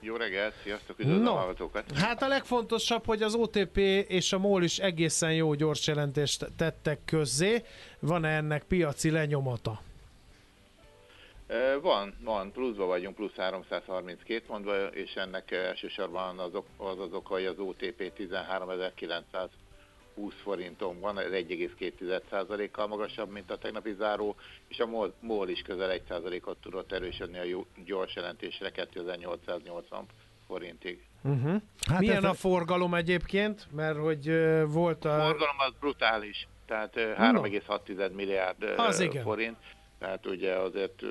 [0.01, 1.93] Jó reggelt, sziasztok, üdvözlöm no, a hallgatókat!
[1.95, 3.77] Hát a legfontosabb, hogy az OTP
[4.09, 7.63] és a MOL is egészen jó gyors jelentést tettek közzé.
[7.99, 9.81] Van-e ennek piaci lenyomata?
[11.83, 17.59] Van, van, pluszban vagyunk, plusz 332 mondva, és ennek elsősorban az az, az okai az
[17.59, 19.49] OTP 13.920
[20.43, 24.37] forinton van, ez 1,2%-kal magasabb, mint a tegnapi záró,
[24.69, 30.07] és a MOL, MOL is közel 1%-ot tudott erősödni a gyors jelentésre 2880
[30.47, 31.05] forintig.
[31.23, 31.63] Uh-huh.
[31.87, 33.67] Hát Milyen ez a forgalom egyébként?
[33.73, 35.15] Mert hogy uh, volt a...
[35.15, 39.57] A forgalom az brutális, tehát uh, 3,6 milliárd uh, forint.
[39.61, 41.03] Igen tehát ugye azért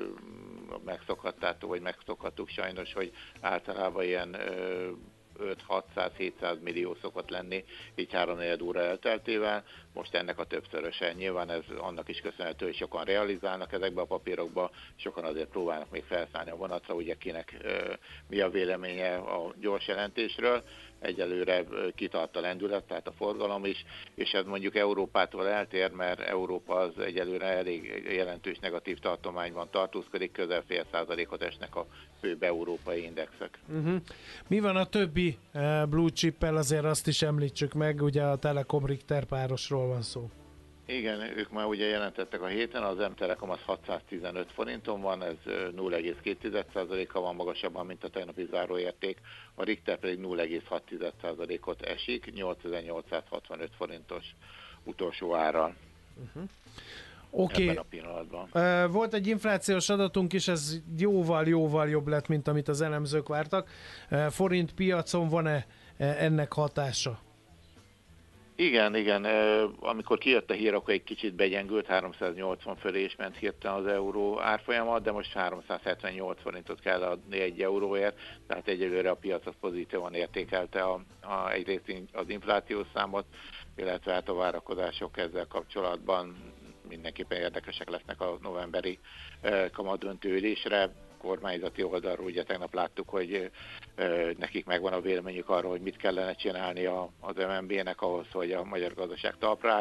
[0.84, 4.36] megszokhattátok, vagy megszokhattuk sajnos, hogy általában ilyen
[5.40, 9.64] 5-600-700 millió szokott lenni, így 3 óra elteltével.
[9.94, 11.12] Most ennek a többszöröse.
[11.12, 16.04] Nyilván ez annak is köszönhető, hogy sokan realizálnak ezekbe a papírokba, sokan azért próbálnak még
[16.04, 17.56] felszállni a vonatra, ugye kinek
[18.28, 20.62] mi a véleménye a gyors jelentésről
[21.00, 23.84] egyelőre kitart a lendület, tehát a forgalom is,
[24.14, 30.62] és ez mondjuk Európától eltér, mert Európa az egyelőre elég jelentős negatív tartományban tartózkodik, közel
[30.66, 31.86] fél százalékot esnek a
[32.20, 33.58] főbb európai indexek.
[33.68, 33.96] Uh-huh.
[34.48, 38.86] Mi van a többi uh, blue chip-el, azért azt is említsük meg, ugye a Telekom
[38.86, 40.30] Richter párosról van szó.
[40.90, 47.20] Igen, ők már ugye jelentettek a héten, az M-Telekom az 615 forinton van, ez 0,2%-a
[47.20, 49.20] van magasabban, mint a tegnapi záróérték,
[49.54, 54.24] a Richter pedig 0,6%-ot esik, 8865 forintos
[54.84, 55.74] utolsó árral.
[56.16, 56.42] Uh-huh.
[57.30, 57.62] Oké.
[57.62, 57.76] Okay.
[57.76, 58.48] a pillanatban.
[58.90, 63.68] Volt egy inflációs adatunk is, ez jóval-jóval jobb lett, mint amit az elemzők vártak.
[64.30, 67.20] Forint piacon van-e ennek hatása?
[68.60, 69.24] Igen, igen.
[69.80, 74.40] Amikor kijött a hír, akkor egy kicsit begyengült, 380 fölé is ment hirtelen az euró
[74.40, 80.14] árfolyamat, de most 378 forintot kell adni egy euróért, tehát egyelőre a piac az pozitívan
[80.14, 83.24] értékelte a, a, egyrészt az inflációs számot,
[83.76, 86.36] illetve hát a várakozások ezzel kapcsolatban
[86.88, 88.98] mindenképpen érdekesek lesznek a novemberi
[89.72, 90.90] kamadöntő ülésre
[91.20, 93.50] kormányzati oldalról ugye tegnap láttuk, hogy
[94.38, 96.84] nekik megvan a véleményük arról, hogy mit kellene csinálni
[97.20, 99.78] az MNB-nek ahhoz, hogy a magyar gazdaság talpra.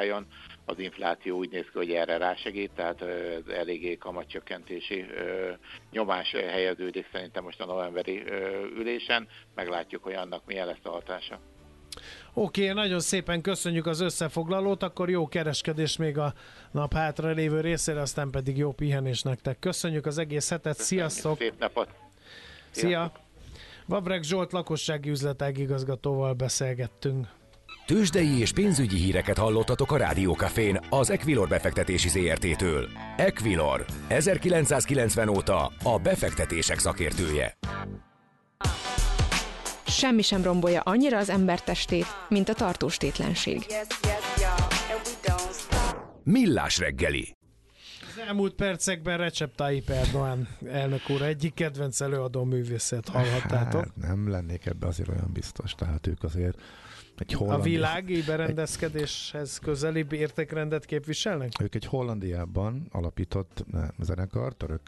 [0.65, 5.05] Az infláció úgy néz ki, hogy erre rásegít, tehát ez eléggé kamatcsökkentési
[5.91, 8.23] nyomás helyeződik szerintem most a novemberi
[8.75, 9.27] ülésen.
[9.55, 11.39] Meglátjuk, hogy annak milyen lesz a hatása.
[12.33, 16.33] Oké, okay, nagyon szépen köszönjük az összefoglalót, akkor jó kereskedés még a
[16.71, 19.59] nap hátra lévő részére, aztán pedig jó pihenés nektek.
[19.59, 21.37] Köszönjük az egész hetet, sziasztok!
[21.37, 21.89] Szép napot!
[22.71, 23.11] Szia!
[23.85, 27.27] Vabreg Zsolt lakossági üzletág igazgatóval beszélgettünk.
[27.85, 32.89] Tőzsdei és pénzügyi híreket hallottatok a Rádiókafén az Equilor befektetési ZRT-től.
[33.17, 37.57] Equilor, 1990 óta a befektetések szakértője.
[39.89, 43.65] Semmi sem rombolja annyira az ember testét, mint a tartós tétlenség.
[46.23, 47.35] Millás reggeli.
[48.01, 53.81] Az elmúlt percekben Recep Tayyip Erdogan elnök úr egyik kedvenc előadó művészet hallhattátok.
[53.81, 56.61] Hát, nem lennék ebbe azért olyan biztos, tehát ők azért
[57.17, 57.61] egy Hollandi...
[57.61, 61.51] A világi berendezkedéshez közelibb értékrendet képviselnek?
[61.61, 63.65] Ők egy Hollandiában alapított
[63.99, 64.81] zenekar, török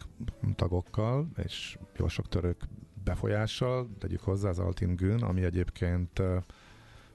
[0.56, 2.58] tagokkal, és jó sok török
[3.04, 6.22] befolyással, tegyük hozzá az Altin Gün, ami egyébként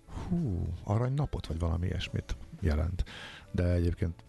[0.07, 3.05] hú, aranynapot, vagy valami ilyesmit jelent.
[3.53, 4.25] De egyébként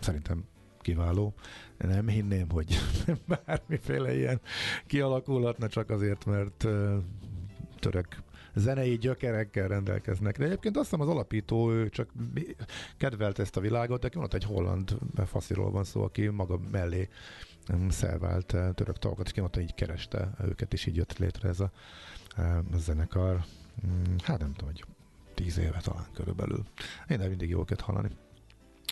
[0.00, 0.44] szerintem
[0.80, 1.34] kiváló.
[1.78, 2.78] Nem hinném, hogy
[3.46, 4.40] bármiféle ilyen
[4.86, 6.66] kialakulhatna csak azért, mert
[7.78, 8.06] török
[8.54, 10.38] zenei gyökerekkel rendelkeznek.
[10.38, 12.10] De egyébként azt hiszem az alapító, ő csak
[12.96, 17.08] kedvelt ezt a világot, de van egy holland fasziról van szó, aki maga mellé
[17.88, 21.70] szervált eh, török tagokat, és kimondta, így kereste őket, és így jött létre ez a,
[22.36, 23.44] eh, a zenekar.
[23.86, 24.84] Mm, hát nem tudom, hogy
[25.34, 26.62] tíz éve talán körülbelül.
[27.08, 28.08] Én de mindig jó őket hallani.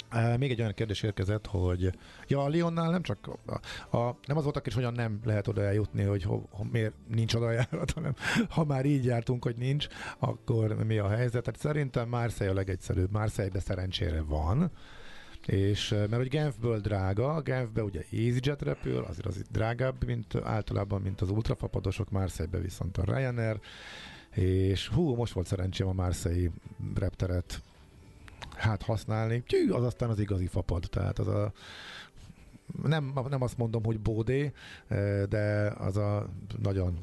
[0.09, 4.37] Eh, még egy olyan kérdés érkezett, hogy ja, a Lyonnál nem csak a, a, nem
[4.37, 7.91] az voltak is, hogyan nem lehet oda eljutni, hogy ho, ho, miért nincs oda járat,
[7.95, 8.15] hanem
[8.49, 9.87] ha már így jártunk, hogy nincs,
[10.19, 11.45] akkor mi a helyzet?
[11.45, 13.13] Tehát szerintem Marseille a legegyszerűbb.
[13.13, 14.71] Marseille-be szerencsére van,
[15.47, 21.01] és mert hogy Genfből drága, Genfbe ugye EasyJet repül, azért az itt drágább, mint általában,
[21.01, 23.61] mint az ultrafapadosok, Marseille-be viszont a Ryanair,
[24.31, 26.51] és hú, most volt szerencsém a Marseille
[26.95, 27.63] repteret
[28.57, 31.53] hát használni, Tű, az aztán az igazi fapad, tehát az a
[32.83, 34.53] nem, nem azt mondom, hogy bódé,
[35.29, 36.29] de az a
[36.63, 36.99] nagyon,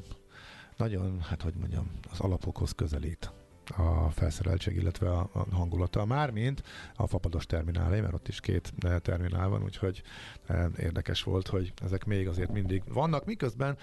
[0.76, 3.32] nagyon, hát hogy mondjam, az alapokhoz közelít
[3.76, 6.04] a felszereltség, illetve a, a hangulata.
[6.04, 6.62] Mármint
[6.94, 10.02] a fapados terminálé, mert ott is két eh, terminál van, úgyhogy
[10.46, 13.78] eh, érdekes volt, hogy ezek még azért mindig vannak, miközben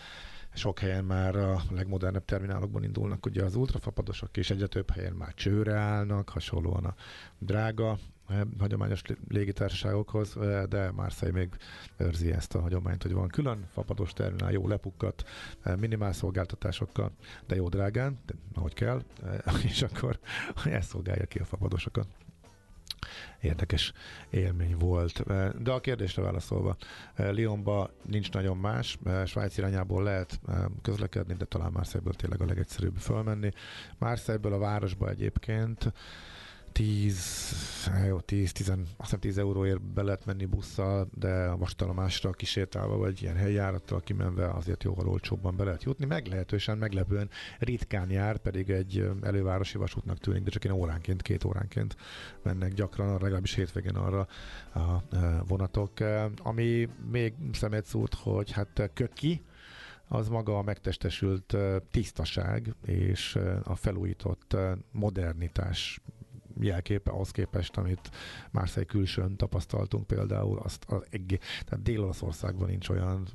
[0.53, 5.33] sok helyen már a legmodernebb terminálokban indulnak, ugye az ultrafapadosok, és egyre több helyen már
[5.33, 6.95] csőre állnak, hasonlóan a
[7.37, 7.97] drága
[8.59, 11.49] hagyományos légitársaságokhoz, eh, de Marseille még
[11.97, 15.23] őrzi ezt a hagyományt, hogy van külön fapados terminál, jó lepukkat,
[15.61, 17.11] eh, minimál szolgáltatásokkal,
[17.47, 18.17] de jó drágán,
[18.53, 19.03] ahogy kell,
[19.69, 20.19] és akkor
[20.65, 22.07] ezt szolgálja ki a fapadosokat
[23.41, 23.93] érdekes
[24.29, 25.23] élmény volt.
[25.63, 26.75] De a kérdésre válaszolva,
[27.17, 30.39] Lyonba nincs nagyon más, Svájc irányából lehet
[30.81, 33.51] közlekedni, de talán Marseille-ből tényleg a legegyszerűbb fölmenni.
[33.97, 35.93] Marseille-ből a városba egyébként
[36.77, 37.55] 10,
[38.07, 43.21] jó, 10, 10, azt hiszem 10 euróért be lehet menni busszal, de vastalomásra kisétálva, vagy
[43.21, 46.05] ilyen helyjárattal kimenve azért jóval olcsóbban be lehet jutni.
[46.05, 51.95] Meglehetősen meglepően ritkán jár, pedig egy elővárosi vasútnak tűnik, de csak én óránként, két óránként
[52.43, 54.27] mennek gyakran, legalábbis hétvégén arra
[54.73, 55.03] a
[55.47, 55.91] vonatok.
[56.37, 59.41] Ami még szemet szúrt, hogy hát köki,
[60.07, 61.57] az maga a megtestesült
[61.91, 64.57] tisztaság és a felújított
[64.91, 66.01] modernitás
[66.59, 68.09] jelképe ahhoz képest, amit
[68.51, 73.27] Marseille külsőn tapasztaltunk például, azt az egész, tehát Dél-Olaszországban nincs olyan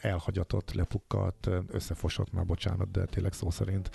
[0.00, 3.90] elhagyatott, lepukkat, összefosott, már bocsánat, de tényleg szó szerint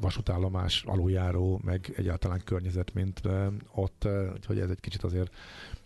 [0.00, 3.20] vasútállomás aluljáró, meg egyáltalán környezet, mint
[3.74, 4.08] ott,
[4.46, 5.34] hogy ez egy kicsit azért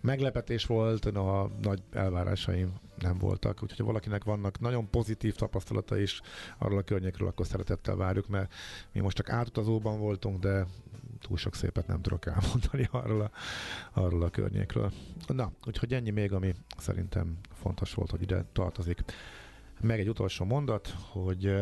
[0.01, 6.21] meglepetés volt, a nagy elvárásaim nem voltak, úgyhogy ha valakinek vannak nagyon pozitív tapasztalata is
[6.59, 8.53] arról a környékről, akkor szeretettel várjuk, mert
[8.93, 10.67] mi most csak átutazóban voltunk, de
[11.27, 13.31] túl sok szépet nem tudok elmondani arról a,
[14.01, 14.93] arról a környékről.
[15.27, 19.03] Na, úgyhogy ennyi még, ami szerintem fontos volt, hogy ide tartozik.
[19.81, 21.55] Meg egy utolsó mondat, hogy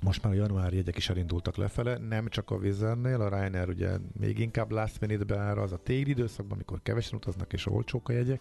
[0.00, 3.96] most már a januári jegyek is elindultak lefele, nem csak a Vizernél, a Ryanair ugye
[4.20, 8.12] még inkább last minute beára, az a téli időszakban, amikor kevesen utaznak és olcsók a
[8.12, 8.40] jegyek,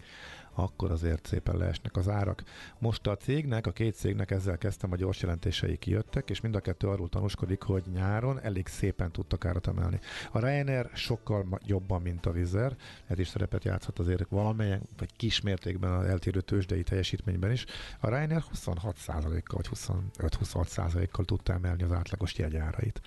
[0.58, 2.44] akkor azért szépen leesnek az árak.
[2.80, 6.60] Most a cégnek, a két cégnek ezzel kezdtem, a gyors jelentései kijöttek, és mind a
[6.60, 10.00] kettő arról tanúskodik, hogy nyáron elég szépen tudtak árat emelni.
[10.32, 12.76] A Ryanair sokkal jobban, mint a Vizer,
[13.08, 17.66] ez is szerepet játszhat azért valamelyen, vagy kis mértékben az eltérő tőzsdei teljesítményben is.
[18.00, 23.02] A Ryanair 26%-kal, vagy 25-26%-kal tudta emelni az átlagos jegyárait.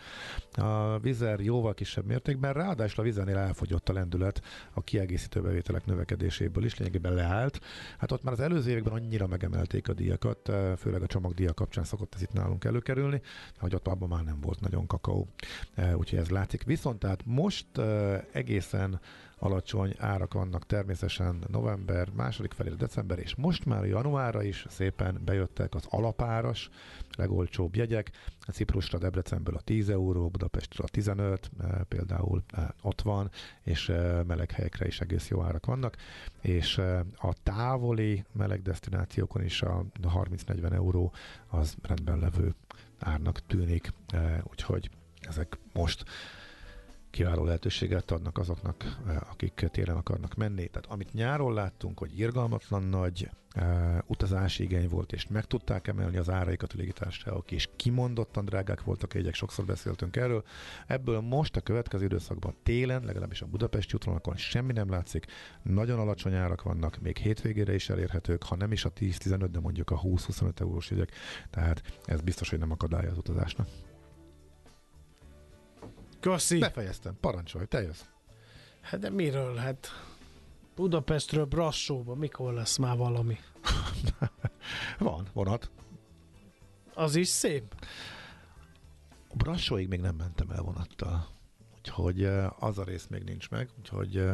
[0.53, 6.64] A Vizer jóval kisebb mértékben, ráadásul a Vizernél elfogyott a lendület a kiegészítő bevételek növekedéséből
[6.64, 7.61] is, lényegében leállt állt.
[7.98, 12.14] Hát ott már az előző években annyira megemelték a díjakat, főleg a csomagdíjak kapcsán szokott
[12.14, 13.20] ez itt nálunk előkerülni,
[13.59, 15.29] hogy ott abban már nem volt nagyon kakaó.
[15.94, 16.64] Úgyhogy ez látszik.
[16.64, 19.00] Viszont tehát most eh, egészen
[19.40, 25.74] alacsony árak vannak természetesen november, második felé december, és most már januárra is szépen bejöttek
[25.74, 26.70] az alapáras,
[27.16, 28.11] legolcsóbb jegyek.
[28.40, 33.31] A Ciprusra Debrecenből a 10 euró, Budapestről a 15, eh, például eh, ott van,
[33.62, 35.96] és eh, meleg helyekre is egész jó árak vannak,
[36.40, 36.79] és
[37.14, 41.12] a távoli meleg destinációkon is a 30-40 euró
[41.46, 42.55] az rendben levő
[42.98, 43.92] árnak tűnik,
[44.50, 46.05] úgyhogy ezek most
[47.10, 50.68] kiváló lehetőséget adnak azoknak, eh, akik télen akarnak menni.
[50.68, 56.16] Tehát amit nyáron láttunk, hogy irgalmatlan nagy uh, utazási igény volt, és meg tudták emelni
[56.16, 60.44] az áraikat a légitársaságok, és kimondottan drágák voltak egyek, sokszor beszéltünk erről.
[60.86, 65.26] Ebből most a következő időszakban télen, legalábbis a budapesti útvonalakon semmi nem látszik,
[65.62, 69.90] nagyon alacsony árak vannak, még hétvégére is elérhetők, ha nem is a 10-15, de mondjuk
[69.90, 71.10] a 20-25 eurós jegyek,
[71.50, 73.68] tehát ez biztos, hogy nem akadálya az utazásnak.
[76.20, 76.59] Köszi.
[76.59, 77.16] Befejeztem.
[77.20, 78.02] Parancsolj, te jössz.
[78.80, 79.56] Hát de miről?
[79.56, 79.88] Hát
[80.74, 83.38] Budapestről Brassóba mikor lesz már valami?
[84.98, 85.70] Van, vonat.
[86.94, 87.87] Az is szép.
[89.28, 91.26] A Brassóig még nem mentem el vonattal.
[91.78, 92.24] Úgyhogy
[92.59, 94.24] az a rész még nincs meg, úgyhogy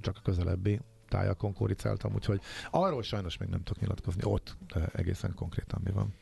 [0.00, 4.56] csak a közelebbi tájakon koricáltam, úgyhogy arról sajnos még nem tudok nyilatkozni ott,
[4.92, 6.14] egészen konkrétan mi van.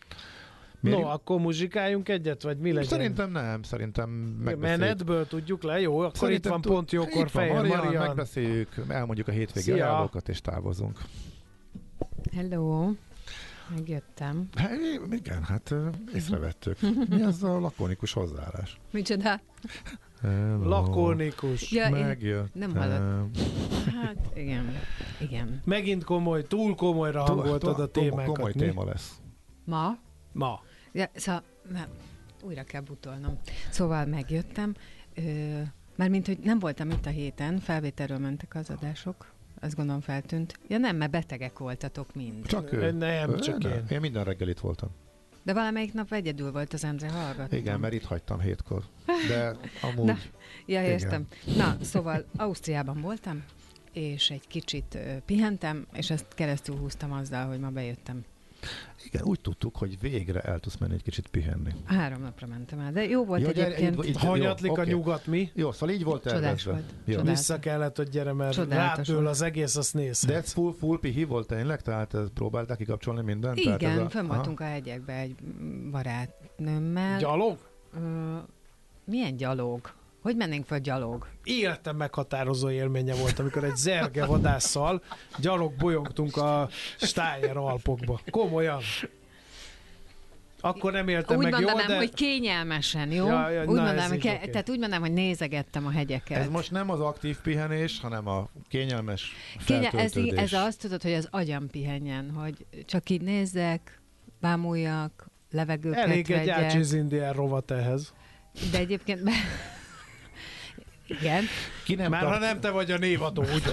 [0.81, 0.99] Miért?
[1.01, 2.89] No, akkor muzsikáljunk egyet, vagy mi legyen?
[2.89, 4.81] Szerintem nem, szerintem megbeszéljük.
[4.81, 5.99] Menetből tudjuk le, jó?
[5.99, 8.07] Akkor szerintem itt van pont jókor Fehér Marian, Marian.
[8.07, 10.99] Megbeszéljük, elmondjuk a hétvégi ajánlókat, és távozunk.
[12.33, 12.91] Hello.
[13.75, 14.49] Megjöttem.
[14.57, 14.71] Hát,
[15.11, 15.75] igen, hát
[16.15, 16.79] észrevettük.
[17.09, 18.81] Mi az a lakonikus hozzáállás?
[18.91, 19.41] Micsoda?
[20.23, 20.69] Hello.
[20.69, 21.73] Lakonikus.
[21.73, 22.55] Ja, Megjött.
[22.55, 23.37] Nem hallott.
[24.03, 24.73] Hát igen,
[25.21, 25.63] igen.
[25.65, 28.35] Megint komoly, túl komolyra hangoltad a témákat.
[28.35, 29.21] Komoly téma lesz.
[29.65, 29.99] Ma?
[30.39, 30.63] Ma.
[30.93, 31.89] Ja, szóval, nem,
[32.43, 33.39] újra kell butolnom.
[33.71, 34.75] Szóval megjöttem,
[35.15, 35.23] ö,
[35.97, 40.59] mert mint hogy nem voltam itt a héten, felvételről mentek az adások, azt gondolom feltűnt.
[40.69, 42.47] Ja nem, mert betegek voltatok mind.
[42.47, 42.91] Csak ő.
[42.91, 43.85] Nem, csak én.
[43.91, 44.89] Én minden reggel itt voltam.
[45.43, 47.57] De valamelyik nap egyedül volt az Endre hallgatni.
[47.57, 48.83] Igen, mert itt hagytam hétkor.
[49.29, 49.57] De
[49.91, 50.05] amúgy...
[50.05, 50.17] Na,
[50.67, 51.27] ja, értem.
[51.57, 53.45] Na, szóval Ausztriában voltam,
[53.93, 58.25] és egy kicsit uh, pihentem, és ezt keresztül húztam azzal, hogy ma bejöttem
[59.05, 61.71] igen, úgy tudtuk, hogy végre el tudsz menni egy kicsit pihenni.
[61.85, 63.97] Három napra mentem el, de jó volt jó, egyébként.
[63.97, 65.51] Gyere, így, így, Hanyatlik jó, a nyugat, mi?
[65.55, 66.95] Jó, szóval így volt Csodás volt.
[67.05, 67.23] Jó.
[67.23, 70.25] Vissza kellett, hogy gyere, mert rádől az egész, azt néz.
[70.25, 71.83] De ez full, full pihi volt tényleg?
[71.83, 73.59] Tehát próbálták kikapcsolni mindent?
[73.59, 74.09] Igen, Tehát a...
[74.09, 75.35] fönn voltunk a hegyekbe egy
[75.91, 77.19] barátnőmmel.
[77.19, 77.59] Gyalog?
[77.95, 78.37] Ö,
[79.05, 79.97] milyen gyalog?
[80.29, 81.27] Hogy mennénk fel gyalog?
[81.45, 85.03] Életem meghatározó élménye volt, amikor egy zerge vadásszal
[85.39, 88.21] gyalog bolyogtunk a Steyer Alpokba.
[88.31, 88.81] Komolyan.
[90.61, 91.97] Akkor nem éltem úgy meg mondanám, jól, de...
[91.97, 93.27] hogy kényelmesen, jó?
[93.27, 94.51] Ja, ja, úgy na, mondanám, hogy ke- okay.
[94.51, 96.39] Tehát úgy mondanám, hogy nézegettem a hegyeket.
[96.39, 99.33] Ez most nem az aktív pihenés, hanem a kényelmes
[99.67, 104.01] Kénye- ez, ez azt tudod, hogy az agyam pihenjen, hogy csak így nézzek,
[104.41, 106.43] bámuljak, levegőket Elég vegyek.
[106.43, 108.15] egy Ácsiz Indián rovat ehhez.
[108.71, 109.31] De egyébként...
[111.09, 111.45] Igen.
[111.85, 112.33] Ki nem Már tart...
[112.35, 113.73] ha nem te vagy a névadó, ugye?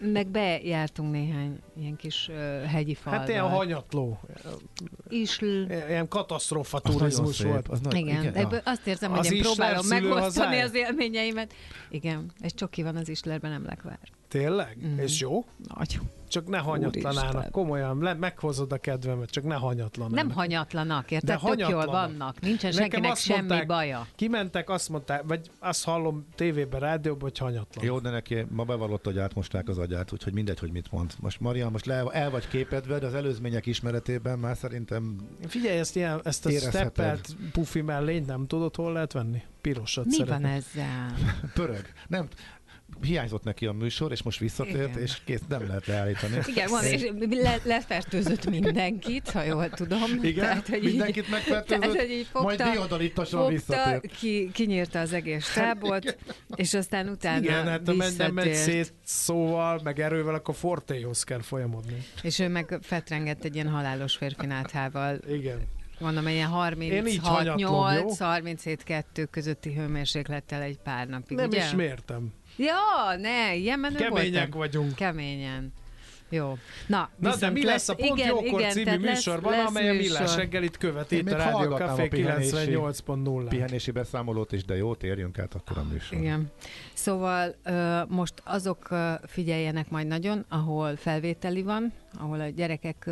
[0.00, 3.18] meg bejártunk néhány ilyen kis uh, hegyi falba.
[3.18, 4.20] Hát ilyen hanyatló,
[5.08, 5.44] Isl...
[5.88, 7.68] ilyen katasztrófa nagyon turizmus volt.
[7.68, 8.34] Az na- Igen, igen.
[8.34, 10.64] ebből azt érzem, Az hogy én próbálom megosztani hazája?
[10.64, 11.52] az élményeimet.
[11.90, 13.98] Igen, egy csoki van az Islerben, nem lekvár.
[14.30, 14.76] Tényleg?
[14.80, 14.98] Mhm.
[14.98, 15.44] És jó?
[15.74, 16.10] Nagyon.
[16.28, 17.22] Csak ne hanyatlanának.
[17.30, 17.50] Úristen.
[17.50, 20.16] Komolyan, le, meghozod a kedvemet, csak ne hanyatlanának.
[20.16, 21.40] Nem hanyatlanak, érted?
[21.40, 22.40] De Tök jól vannak.
[22.40, 24.06] Nincsen Nekem senkinek semmi mondták- baja.
[24.14, 27.84] Kimentek, azt mondták, vagy azt hallom tévében, rádióban, hogy hanyatlan.
[27.84, 31.12] Jó, de neki ma bevallotta, hogy átmosták az agyát, úgyhogy mindegy, hogy mit mond.
[31.20, 35.16] Most Maria, most le, el vagy képedve, de az előzmények ismeretében már szerintem
[35.46, 39.42] Figyelj, ezt, ilyen, ezt a steppelt pufi mellényt nem tudod, hol lehet venni?
[39.60, 40.42] Pirosat Mi szeretem.
[40.42, 41.14] van ezzel?
[41.54, 41.82] pörög.
[42.08, 42.28] Nem,
[43.02, 45.02] hiányzott neki a műsor, és most visszatért, Igen.
[45.02, 46.38] és kész, nem lehet leállítani.
[46.46, 50.02] Igen, van, és le, lefertőzött mindenkit, ha jól tudom.
[50.22, 54.16] Igen, Tehát, hogy így- mindenkit megfertőzött, Tehát, hogy így fogta, majd diadalittasan fogta, visszatért.
[54.16, 56.16] ki, kinyírta az egész stábot,
[56.54, 61.40] és aztán utána Igen, hát ha nem megy szét szóval, meg erővel, akkor Fortéhoz kell
[61.42, 62.04] folyamodni.
[62.22, 65.18] És ő meg fetrengett egy ilyen halálos férfi náthával.
[65.28, 65.58] Igen.
[66.00, 71.64] Mondom, ilyen Én így hanyatlom, 36-8, 37-2 közötti hőmérséklettel egy pár napig, Nem ugye?
[71.64, 72.32] is mértem.
[72.56, 74.58] Ja, ne, ilyen menő Kemények voltam.
[74.58, 74.94] vagyunk.
[74.94, 75.72] Keményen.
[76.32, 76.58] Jó.
[76.86, 79.68] Na, Na de mi lesz a Pont igen, Jókor igen, című tehát lesz- műsorban, lesz
[79.68, 79.92] amely a.
[79.92, 83.46] Millás reggelit követi Én itt a Rádió Café a pihenési- 98.0.
[83.48, 86.18] Pihenési beszámolót is, de jó, térjünk át akkor a műsor.
[86.18, 86.52] Igen.
[86.94, 87.54] Szóval
[88.08, 88.88] most azok
[89.26, 93.10] figyeljenek majd nagyon, ahol felvételi van, ahol a gyerekek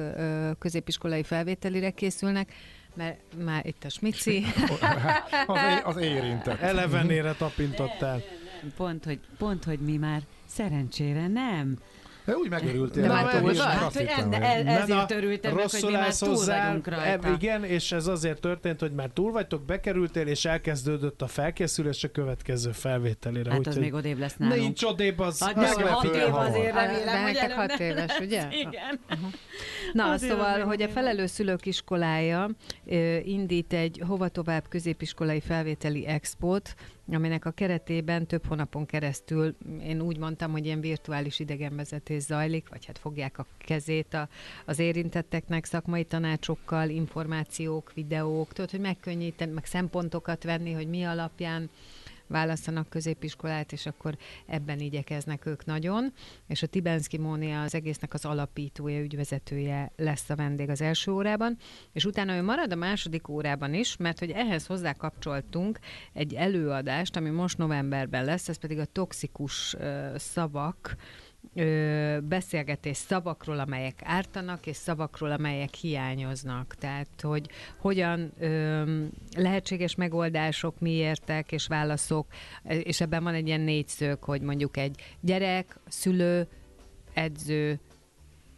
[0.58, 2.52] középiskolai felvételire készülnek,
[2.94, 4.44] mert már itt a smici.
[5.46, 6.60] Az, az érintett.
[6.60, 8.22] Elevenére tapintottál.
[8.76, 11.78] Pont hogy, pont, hogy mi már szerencsére nem.
[12.24, 13.02] De úgy megörültél.
[13.02, 16.28] De már túl Hát, hogy en- el- ezért örültem meg, hogy mi rosszul már túl
[16.28, 17.32] hozzá, vagyunk e, rajta.
[17.32, 22.10] igen, és ez azért történt, hogy már túl vagytok, bekerültél, és elkezdődött a felkészülés a
[22.10, 23.50] következő felvételére.
[23.50, 24.60] Hát az Úgyhogy még odébb lesz nálunk.
[24.60, 25.42] Nincs odébb az.
[25.42, 26.46] Hát az meg meg hat év hamar.
[26.48, 28.18] azért remélem, de hogy előbb hat éves, lesz.
[28.18, 28.48] ugye?
[28.66, 29.00] Igen.
[29.92, 32.50] Na, Azért szóval, hogy a felelő szülők iskolája
[33.24, 36.74] indít egy hova tovább középiskolai felvételi expót,
[37.14, 42.86] aminek a keretében több hónapon keresztül, én úgy mondtam, hogy ilyen virtuális idegenvezetés zajlik, vagy
[42.86, 44.28] hát fogják a kezét a,
[44.66, 51.70] az érintetteknek szakmai tanácsokkal, információk, videók, tudod, hogy megkönnyíteni, meg szempontokat venni, hogy mi alapján
[52.28, 54.16] választanak középiskolát, és akkor
[54.46, 56.12] ebben igyekeznek ők nagyon.
[56.46, 61.56] És a Tibenszki Mónia az egésznek az alapítója, ügyvezetője lesz a vendég az első órában,
[61.92, 65.78] és utána ő marad a második órában is, mert hogy ehhez hozzá kapcsoltunk
[66.12, 70.96] egy előadást, ami most novemberben lesz, ez pedig a toxikus ö, szavak,
[71.54, 76.74] ö, beszélgetés szavakról, amelyek ártanak, és szavakról, amelyek hiányoznak.
[76.74, 79.04] Tehát, hogy hogyan ö,
[79.36, 82.26] lehetséges megoldások, miértek és válaszok,
[82.62, 86.48] és ebben van egy ilyen négyszög, hogy mondjuk egy gyerek, szülő,
[87.14, 87.80] edző,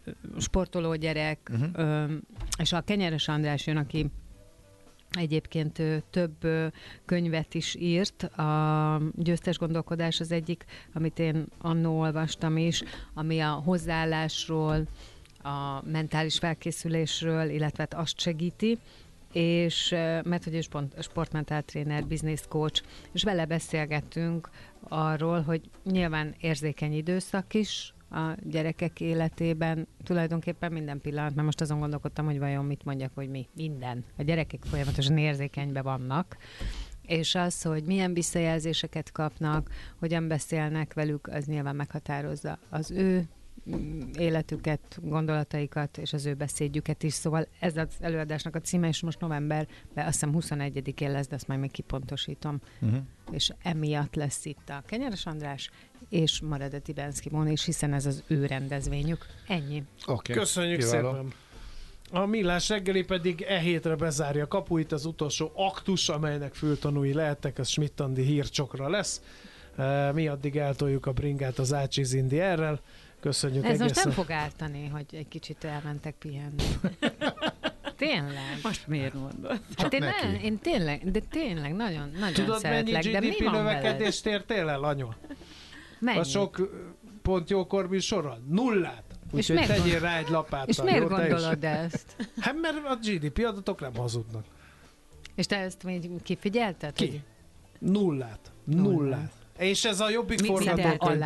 [0.05, 2.11] ö, sportoló gyerek, uh-huh.
[2.59, 4.11] és a Kenyeres András jön, aki
[5.11, 6.46] Egyébként több
[7.04, 8.22] könyvet is írt.
[8.22, 12.82] A Győztes gondolkodás az egyik, amit én annó olvastam is,
[13.14, 14.86] ami a hozzáállásról,
[15.42, 18.78] a mentális felkészülésről, illetve hát azt segíti
[19.32, 19.88] és
[20.24, 22.82] mert hogy ő sport, sportmentál tréner, business coach,
[23.12, 24.50] és vele beszélgettünk
[24.88, 31.78] arról, hogy nyilván érzékeny időszak is a gyerekek életében, tulajdonképpen minden pillanat, mert most azon
[31.78, 34.04] gondolkodtam, hogy vajon mit mondjak, hogy mi, minden.
[34.18, 36.36] A gyerekek folyamatosan érzékenybe vannak,
[37.02, 43.28] és az, hogy milyen visszajelzéseket kapnak, hogyan beszélnek velük, az nyilván meghatározza az ő
[44.18, 47.12] életüket, gondolataikat és az ő beszédjüket is.
[47.12, 51.46] Szóval ez az előadásnak a címe, és most novemberben azt hiszem 21-én lesz, de azt
[51.46, 52.61] majd még kipontosítom.
[52.80, 53.00] Uh-huh.
[53.30, 55.70] És emiatt lesz itt a Kenyeres András,
[56.08, 59.26] és marad a Tibenszki Móni is, hiszen ez az ő rendezvényük.
[59.48, 59.82] Ennyi.
[60.06, 60.36] Okay.
[60.36, 61.11] Köszönjük Kiváló.
[61.11, 61.32] szépen.
[62.12, 67.58] A Millás reggeli pedig e hétre bezárja a kapuit, az utolsó aktus, amelynek fültanúi lehettek,
[67.58, 69.22] az Schmidt-Andi hírcsokra lesz.
[69.76, 72.80] E, Mi addig eltoljuk a bringát az Ácsi Zindi errel.
[73.20, 74.02] Köszönjük Ez most egészen.
[74.04, 76.62] nem fog ártani, hogy egy kicsit elmentek pihenni.
[77.96, 78.58] Tényleg.
[78.62, 79.60] Most miért mondod?
[79.76, 80.26] Hát én, neki.
[80.26, 83.82] nem, én tényleg, de tényleg nagyon, nagyon Tudod, mennyi szeretlek, de mi GDP van veled?
[83.82, 85.08] növekedést értél el, anyu?
[85.98, 86.18] Mennyi?
[86.18, 86.70] A sok
[87.22, 88.42] pont jókor műsorral?
[88.48, 89.04] Nullát.
[89.32, 90.68] És Úgyhogy miért tegyél gond- rá egy lapáttal.
[90.68, 92.16] És miért jó, gondolod ezt?
[92.40, 94.44] Hát mert a GDP adatok nem hazudnak.
[95.34, 96.92] És te ezt még kifigyelted?
[96.92, 97.22] Ki?
[97.78, 98.52] Nullát.
[98.64, 99.32] Nullát.
[99.61, 101.24] És ez a jobbik forgatókönyv.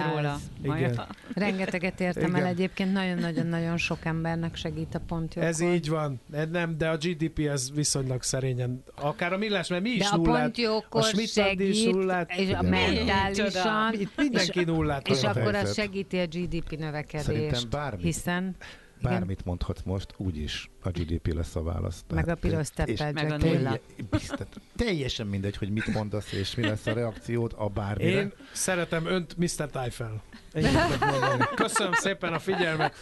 [1.35, 2.41] Rengeteget értem Igen.
[2.41, 6.21] el egyébként, nagyon-nagyon-nagyon sok embernek segít a pont Ez így van.
[6.27, 8.83] De Nem, de a GDP ez viszonylag szerényen.
[8.95, 10.41] Akár a millás, mert mi is De a nullát.
[10.43, 12.31] pont jókor a Schmidt-Andi is segít, nullát.
[12.37, 15.09] és a mentálisan, Itt mindenki nullát.
[15.09, 15.37] és hoz.
[15.37, 18.03] akkor az segíti a GDP növekedést, Szerintem bármi.
[18.03, 18.57] hiszen
[19.11, 22.05] Bármit mondhatsz most, úgyis a GDP lesz a válasz.
[22.15, 23.39] meg a piros teppel meg a nulla.
[23.41, 23.81] telje-
[24.11, 24.47] biztos-
[24.77, 28.11] teljesen mindegy, hogy mit mondasz, és mi lesz a reakciód a bármire.
[28.21, 29.69] Én szeretem önt, Mr.
[31.01, 31.45] Mondani.
[31.55, 32.95] Köszönöm szépen a figyelmet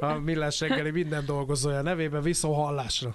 [0.00, 2.22] a Millás reggeli minden dolgozója nevében.
[2.22, 3.14] Viszont hallásra.